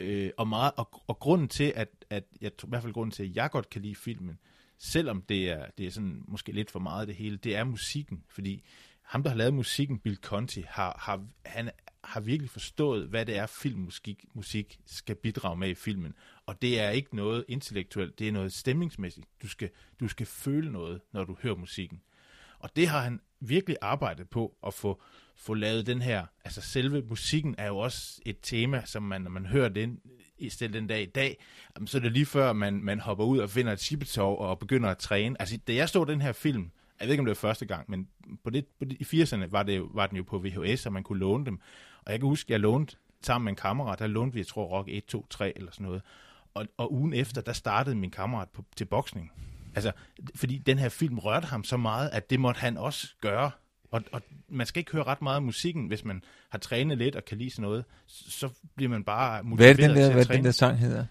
øh, 0.00 0.30
og, 0.36 0.48
meget, 0.48 0.72
og, 0.76 1.02
og 1.06 1.18
grunden 1.18 1.48
til, 1.48 1.72
at, 1.76 1.88
at 2.10 2.24
jeg 2.40 2.50
i 2.64 2.66
hvert 2.68 2.82
fald 2.82 2.92
grunden 2.92 3.12
til, 3.12 3.22
at 3.22 3.36
jeg 3.36 3.50
godt 3.50 3.70
kan 3.70 3.82
lide 3.82 3.94
filmen, 3.94 4.38
selvom 4.78 5.22
det 5.22 5.50
er, 5.50 5.66
det 5.78 5.86
er 5.86 5.90
sådan 5.90 6.22
måske 6.28 6.52
lidt 6.52 6.70
for 6.70 6.78
meget 6.78 7.08
det 7.08 7.16
hele, 7.16 7.36
det 7.36 7.56
er 7.56 7.64
musikken, 7.64 8.24
fordi 8.28 8.64
ham, 9.10 9.22
der 9.22 9.30
har 9.30 9.36
lavet 9.36 9.54
musikken, 9.54 9.98
Bill 9.98 10.16
Conti, 10.16 10.64
har, 10.68 10.96
har, 10.98 11.26
han 11.46 11.70
har 12.10 12.20
virkelig 12.20 12.50
forstået, 12.50 13.08
hvad 13.08 13.26
det 13.26 13.36
er, 13.36 13.46
filmmusik 13.46 14.24
musik 14.34 14.80
skal 14.86 15.16
bidrage 15.16 15.56
med 15.56 15.68
i 15.68 15.74
filmen. 15.74 16.14
Og 16.46 16.62
det 16.62 16.80
er 16.80 16.90
ikke 16.90 17.16
noget 17.16 17.44
intellektuelt, 17.48 18.18
det 18.18 18.28
er 18.28 18.32
noget 18.32 18.52
stemningsmæssigt. 18.52 19.26
Du 19.42 19.48
skal, 19.48 19.70
du 20.00 20.08
skal 20.08 20.26
føle 20.26 20.72
noget, 20.72 21.00
når 21.12 21.24
du 21.24 21.36
hører 21.42 21.54
musikken. 21.54 22.00
Og 22.58 22.76
det 22.76 22.88
har 22.88 23.00
han 23.00 23.20
virkelig 23.40 23.76
arbejdet 23.80 24.28
på 24.28 24.56
at 24.66 24.74
få, 24.74 25.02
få 25.36 25.54
lavet 25.54 25.86
den 25.86 26.02
her. 26.02 26.26
Altså 26.44 26.60
selve 26.60 27.02
musikken 27.02 27.54
er 27.58 27.66
jo 27.66 27.78
også 27.78 28.20
et 28.26 28.36
tema, 28.42 28.82
som 28.84 29.02
man, 29.02 29.22
når 29.22 29.30
man 29.30 29.46
hører 29.46 29.68
den 29.68 30.00
i 30.38 30.48
stedet 30.48 30.74
den 30.74 30.86
dag 30.86 31.02
i 31.02 31.06
dag, 31.06 31.36
jamen, 31.76 31.86
så 31.86 31.98
er 31.98 32.02
det 32.02 32.12
lige 32.12 32.26
før, 32.26 32.52
man, 32.52 32.74
man 32.74 33.00
hopper 33.00 33.24
ud 33.24 33.38
og 33.38 33.50
finder 33.50 33.72
et 33.72 33.80
chipetov 33.80 34.38
og 34.38 34.58
begynder 34.58 34.88
at 34.88 34.98
træne. 34.98 35.36
Altså 35.40 35.58
da 35.68 35.74
jeg 35.74 35.88
så 35.88 36.04
den 36.04 36.20
her 36.20 36.32
film, 36.32 36.70
jeg 37.00 37.08
ved 37.08 37.12
ikke, 37.12 37.20
om 37.20 37.26
det 37.26 37.30
var 37.30 37.48
første 37.48 37.66
gang, 37.66 37.90
men 37.90 38.08
på 38.44 38.50
det, 38.50 38.66
på 38.78 38.84
det, 38.84 39.12
i 39.12 39.22
80'erne 39.22 39.50
var, 39.50 39.62
det, 39.62 39.82
var 39.94 40.06
den 40.06 40.16
jo 40.16 40.22
på 40.22 40.38
VHS, 40.38 40.86
og 40.86 40.92
man 40.92 41.02
kunne 41.02 41.18
låne 41.18 41.46
dem. 41.46 41.60
Og 42.06 42.12
jeg 42.12 42.20
kan 42.20 42.28
huske, 42.28 42.52
jeg 42.52 42.60
lånte 42.60 42.96
sammen 43.22 43.44
med 43.44 43.52
en 43.52 43.56
kammerat, 43.56 43.98
der 43.98 44.06
lånte 44.06 44.34
vi, 44.34 44.40
jeg 44.40 44.46
tror, 44.46 44.64
Rock 44.64 44.88
1, 44.90 45.04
2, 45.04 45.26
3 45.30 45.52
eller 45.56 45.70
sådan 45.72 45.86
noget. 45.86 46.02
Og, 46.54 46.66
og 46.76 46.92
ugen 46.92 47.12
efter, 47.14 47.40
der 47.40 47.52
startede 47.52 47.96
min 47.96 48.10
kammerat 48.10 48.48
på, 48.48 48.64
til 48.76 48.84
boksning. 48.84 49.32
Altså, 49.74 49.92
fordi 50.34 50.58
den 50.58 50.78
her 50.78 50.88
film 50.88 51.18
rørte 51.18 51.46
ham 51.46 51.64
så 51.64 51.76
meget, 51.76 52.08
at 52.12 52.30
det 52.30 52.40
måtte 52.40 52.60
han 52.60 52.76
også 52.76 53.08
gøre. 53.20 53.50
Og, 53.90 54.02
og 54.12 54.22
man 54.48 54.66
skal 54.66 54.80
ikke 54.80 54.92
høre 54.92 55.02
ret 55.02 55.22
meget 55.22 55.36
af 55.36 55.42
musikken, 55.42 55.86
hvis 55.86 56.04
man 56.04 56.22
har 56.48 56.58
trænet 56.58 56.98
lidt 56.98 57.16
og 57.16 57.24
kan 57.24 57.38
lide 57.38 57.50
sådan 57.50 57.62
noget. 57.62 57.84
Så 58.06 58.48
bliver 58.76 58.88
man 58.88 59.04
bare 59.04 59.42
motiveret 59.42 59.76
Hvad 59.76 59.84
er 59.84 59.88
den 59.88 59.96
der, 59.96 60.06
til 60.06 60.12
hvad 60.12 60.20
at 60.20 60.26
er 60.28 60.32
det, 60.32 60.36
den 60.36 60.44
der 60.44 60.50
sang 60.50 60.78
hedder? 60.78 61.06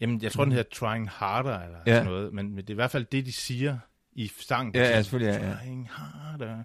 Jamen, 0.00 0.22
jeg 0.22 0.32
tror, 0.32 0.44
den 0.44 0.52
hedder 0.52 0.70
Trying 0.72 1.10
Harder, 1.10 1.60
eller 1.60 1.78
Ja. 1.86 1.92
sådan 1.94 2.06
noget. 2.06 2.32
Men, 2.34 2.48
men 2.48 2.56
det 2.56 2.70
er 2.70 2.74
i 2.74 2.74
hvert 2.74 2.90
fald 2.90 3.04
det, 3.04 3.26
de 3.26 3.32
siger 3.32 3.78
i 4.12 4.30
sangen. 4.40 4.74
Ja, 4.74 4.82
ja, 4.82 5.02
selvfølgelig, 5.02 5.40
ja, 5.40 5.48
ja. 5.48 5.54
Trying 5.56 5.88
Harder. 5.90 6.62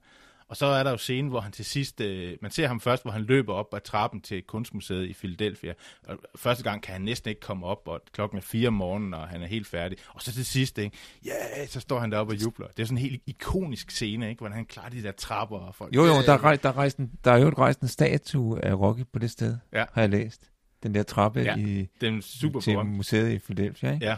Og 0.50 0.58
så 0.58 0.66
er 0.66 0.84
der 0.84 0.92
jo 0.92 0.98
scenen, 0.98 1.30
hvor 1.30 1.40
han 1.40 1.52
til 1.52 1.66
sidst... 1.66 2.02
Øh, 2.02 2.38
man 2.42 2.52
ser 2.52 2.68
ham 2.68 2.80
først, 2.82 3.04
hvor 3.04 3.12
han 3.12 3.22
løber 3.22 3.54
op 3.54 3.74
ad 3.74 3.82
trappen 3.82 4.22
til 4.22 4.44
Kunstmuseet 4.44 5.06
i 5.10 5.14
Philadelphia. 5.14 5.74
Og 6.08 6.18
første 6.36 6.64
gang 6.64 6.84
kan 6.84 6.94
han 6.94 7.02
næsten 7.02 7.30
ikke 7.30 7.42
komme 7.42 7.66
op, 7.66 7.82
og 7.86 8.02
klokken 8.14 8.38
er 8.38 8.42
fire 8.42 8.68
om 8.68 8.74
morgenen, 8.74 9.14
og 9.14 9.28
han 9.28 9.42
er 9.42 9.48
helt 9.48 9.68
færdig. 9.68 9.98
Og 10.14 10.22
så 10.22 10.32
til 10.34 10.46
sidst, 10.46 10.78
ikke? 10.78 10.98
Ja, 11.26 11.32
yeah, 11.60 11.68
så 11.68 11.80
står 11.80 12.00
han 12.00 12.12
deroppe 12.12 12.34
og 12.34 12.42
jubler. 12.44 12.68
Det 12.68 12.80
er 12.80 12.86
sådan 12.86 12.98
en 12.98 13.02
helt 13.02 13.22
ikonisk 13.28 13.92
scene, 13.92 14.30
ikke? 14.30 14.40
Hvordan 14.40 14.56
han 14.56 14.66
klarer 14.66 14.90
de 14.90 15.04
der 15.04 15.12
trapper. 15.12 15.58
Og 15.58 15.76
folk, 15.76 15.96
Jo, 15.96 16.06
jo, 16.06 16.14
der 16.26 16.34
er, 16.34 16.56
der, 16.56 16.70
er 16.70 16.78
rejst 16.78 16.98
en, 16.98 17.12
der 17.24 17.32
er 17.32 17.38
jo 17.38 17.50
rejst 17.50 17.80
en 17.80 17.88
statue 17.88 18.66
af 18.66 18.74
Rocky 18.80 19.04
på 19.14 19.20
det 19.20 19.32
sted, 19.32 19.58
Ja. 19.74 19.86
har 19.94 20.02
jeg 20.02 20.10
læst. 20.10 20.50
Den 20.84 20.96
der 20.96 21.04
trappe 21.04 21.40
Ja, 21.42 21.56
i, 21.58 21.88
Den 22.02 22.18
er 22.18 22.22
super 22.22 22.60
til 22.60 22.72
berømt. 22.74 22.90
museet 22.90 23.32
i 23.32 23.40
Philadelphia, 23.40 23.94
ikke? 23.94 24.06
Ja. 24.06 24.16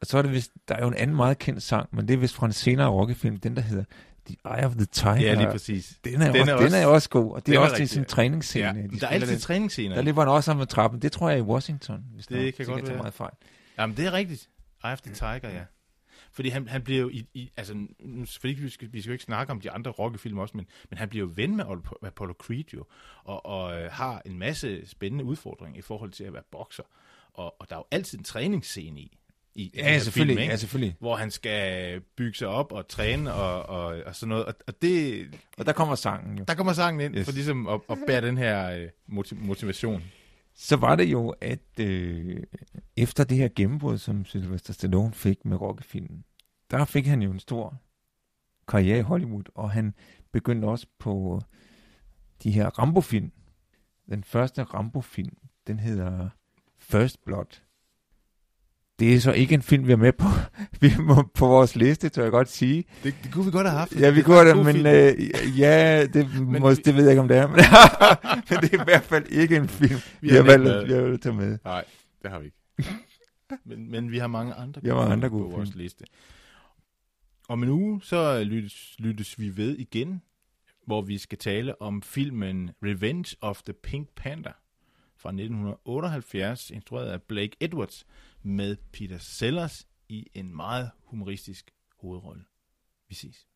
Og 0.00 0.06
så 0.06 0.18
er 0.18 0.22
det 0.22 0.32
vist, 0.32 0.52
der 0.68 0.74
er 0.74 0.80
jo 0.82 0.88
en 0.88 0.94
anden 0.94 1.16
meget 1.16 1.38
kendt 1.38 1.62
sang, 1.62 1.88
men 1.92 2.08
det 2.08 2.14
er 2.14 2.18
vist 2.18 2.34
fra 2.34 2.46
en 2.46 2.52
senere 2.52 2.88
Rocky-film, 2.88 3.36
den 3.36 3.56
der 3.56 3.62
hedder 3.62 3.84
The 4.26 4.36
Eye 4.44 4.66
of 4.66 4.72
the 4.72 4.84
Tiger. 4.86 5.14
ja, 5.20 5.34
lige 5.34 5.50
præcis. 5.50 5.98
Den 6.04 6.22
er, 6.22 6.32
Den 6.32 6.40
også, 6.40 6.52
er 6.52 6.56
den 6.56 6.64
også- 6.64 6.76
er 6.76 6.86
også 6.86 7.08
god, 7.10 7.32
og 7.34 7.46
det 7.46 7.54
er 7.54 7.58
også 7.58 7.76
til 7.76 7.88
sin 7.88 8.04
træningsscene. 8.04 8.64
Ja. 8.66 8.72
de 8.72 9.00
Der 9.00 9.06
er 9.06 9.10
altid 9.10 9.38
træningsscener. 9.38 9.94
Der 9.94 10.02
løber 10.02 10.20
han 10.22 10.28
også 10.28 10.50
om 10.50 10.56
med 10.56 10.66
trappen. 10.66 11.02
Det 11.02 11.12
tror 11.12 11.28
jeg 11.28 11.38
er 11.38 11.42
i 11.42 11.46
Washington. 11.46 12.04
Hvis 12.14 12.26
Det 12.26 12.44
nok. 12.44 12.54
kan 12.54 12.66
godt 12.66 12.88
være. 12.88 12.96
meget 12.96 13.14
fejl. 13.14 13.32
Jamen, 13.78 13.96
det 13.96 14.06
er 14.06 14.12
rigtigt. 14.12 14.48
Eye 14.84 14.92
of 14.92 15.00
the 15.00 15.14
Tiger, 15.14 15.48
ja. 15.50 15.62
Fordi 16.32 16.48
han, 16.48 16.68
han 16.68 16.82
bliver 16.82 17.00
jo 17.00 17.08
i, 17.08 17.26
i 17.34 17.50
altså, 17.56 17.86
fordi 18.40 18.52
vi 18.52 18.68
skal, 18.68 18.88
vi 18.92 19.00
skal 19.00 19.10
jo 19.10 19.12
ikke 19.12 19.24
snakke 19.24 19.50
om 19.52 19.60
de 19.60 19.70
andre 19.70 19.90
Rocky-film 19.90 20.38
også, 20.38 20.56
men, 20.56 20.66
men 20.90 20.98
han 20.98 21.08
bliver 21.08 21.26
jo 21.26 21.32
ven 21.34 21.56
med 21.56 21.64
Apollo 22.02 22.34
Creed 22.38 22.64
jo, 22.74 22.84
og, 23.24 23.46
og 23.46 23.80
øh, 23.80 23.90
har 23.92 24.22
en 24.26 24.38
masse 24.38 24.86
spændende 24.86 25.24
udfordringer 25.24 25.78
i 25.78 25.82
forhold 25.82 26.10
til 26.10 26.24
at 26.24 26.32
være 26.32 26.42
bokser. 26.52 26.82
Og, 27.32 27.60
og 27.60 27.70
der 27.70 27.76
er 27.76 27.80
jo 27.80 27.84
altid 27.90 28.18
en 28.18 28.24
træningsscene 28.24 29.00
i. 29.00 29.18
i 29.56 29.68
den 29.74 29.84
Ja, 29.84 29.92
her 29.92 29.98
selvfølgelig. 29.98 30.34
Film, 30.34 30.42
ikke? 30.42 30.50
ja, 30.50 30.56
selvfølgelig. 30.56 30.96
hvor 31.00 31.16
han 31.16 31.30
skal 31.30 32.00
bygge 32.16 32.34
sig 32.38 32.48
op 32.48 32.72
og 32.72 32.88
træne 32.88 33.32
og, 33.34 33.62
og, 33.62 33.96
og 34.06 34.16
sådan 34.16 34.28
noget. 34.28 34.44
Og, 34.44 34.54
og 34.66 34.82
det, 34.82 35.26
Og 35.58 35.66
der 35.66 35.72
kommer 35.72 35.94
sangen 35.94 36.38
jo. 36.38 36.44
der 36.48 36.54
kommer 36.54 36.72
sangen 36.72 37.00
ind 37.00 37.16
Yes. 37.16 37.24
for 37.24 37.32
ligesom 37.32 37.66
at, 37.66 37.80
at 37.90 37.98
bære 38.06 38.20
den 38.20 38.38
her 38.38 38.70
øh, 38.70 38.88
motiv- 39.06 39.38
motivation. 39.38 40.02
Så 40.54 40.76
var 40.76 40.96
det 40.96 41.04
jo, 41.04 41.34
at 41.40 41.80
øh, 41.80 42.42
efter 42.96 43.24
det 43.24 43.36
her 43.36 43.48
gennembrud, 43.56 43.98
som 43.98 44.24
Sylvester 44.24 44.72
Stallone 44.72 45.12
fik 45.12 45.44
med 45.44 45.60
Rocky-filmen, 45.60 46.24
der 46.70 46.84
fik 46.84 47.06
han 47.06 47.22
jo 47.22 47.30
en 47.30 47.38
stor 47.40 47.74
karriere 48.68 48.98
i 48.98 49.02
Hollywood, 49.02 49.44
og 49.54 49.70
han 49.70 49.94
begyndte 50.32 50.66
også 50.66 50.86
på 50.98 51.40
de 52.42 52.50
her 52.50 52.66
Rambo-film. 52.66 53.32
Den 54.10 54.24
første 54.24 54.62
Rambo-film, 54.62 55.36
den 55.66 55.78
hedder 55.78 56.28
First 56.78 57.24
Blood. 57.24 57.60
Det 58.98 59.14
er 59.14 59.20
så 59.20 59.32
ikke 59.32 59.54
en 59.54 59.62
film, 59.62 59.86
vi 59.86 59.92
er 59.92 59.96
med 59.96 60.12
på, 60.12 60.24
vi 60.80 60.92
med 60.98 61.24
på 61.34 61.46
vores 61.46 61.76
liste, 61.76 62.08
tror 62.08 62.22
jeg 62.22 62.32
godt 62.32 62.48
sige. 62.48 62.84
Det, 63.02 63.14
det 63.22 63.32
kunne 63.32 63.44
vi 63.44 63.50
godt 63.50 63.66
have 63.66 63.78
haft. 63.78 63.92
Ja, 64.00 64.10
vi 64.10 64.20
er 64.20 64.24
kunne 64.24 64.48
det, 64.48 64.56
men 64.64 64.86
øh, 64.86 65.58
ja, 65.58 66.06
det, 66.06 66.40
Men 66.40 66.60
må, 66.62 66.70
vi- 66.70 66.76
det 66.76 66.94
ved 66.94 67.02
jeg 67.02 67.10
ikke, 67.12 67.20
om 67.22 67.28
det 67.28 67.36
er. 67.36 67.46
Men, 67.46 67.56
men 68.50 68.58
det 68.60 68.74
er 68.74 68.82
i 68.82 68.84
hvert 68.84 69.02
fald 69.02 69.26
ikke 69.28 69.56
en 69.56 69.68
film, 69.68 70.00
vi, 70.20 70.28
har 70.28 70.42
valgt, 70.42 70.68
at 70.68 71.20
tage 71.20 71.34
med. 71.34 71.58
Nej, 71.64 71.84
det 72.22 72.30
har 72.30 72.38
vi 72.38 72.44
ikke. 72.46 72.90
men, 73.64 73.90
men 73.90 74.10
vi 74.10 74.18
har 74.18 74.26
mange 74.26 74.54
andre 74.54 74.80
har 74.84 74.94
mange 74.94 75.12
andre 75.12 75.28
gode 75.28 75.44
på 75.50 75.56
vores 75.56 75.68
film. 75.70 75.80
liste. 75.82 76.04
Om 77.48 77.62
en 77.62 77.68
uge, 77.68 78.00
så 78.02 78.44
lyttes, 78.44 78.94
lyttes 78.98 79.40
vi 79.40 79.56
ved 79.56 79.76
igen, 79.78 80.22
hvor 80.86 81.02
vi 81.02 81.18
skal 81.18 81.38
tale 81.38 81.82
om 81.82 82.02
filmen 82.02 82.70
Revenge 82.84 83.36
of 83.40 83.62
the 83.62 83.72
Pink 83.72 84.08
Panther 84.16 84.52
fra 85.18 85.28
1978, 85.28 86.70
instrueret 86.70 87.06
af 87.06 87.22
Blake 87.22 87.56
Edwards, 87.60 88.06
med 88.46 88.76
Peter 88.92 89.18
Sellers 89.18 89.88
i 90.08 90.26
en 90.34 90.56
meget 90.56 90.90
humoristisk 90.98 91.70
hovedrolle. 91.96 92.44
Vi 93.08 93.14
ses. 93.14 93.48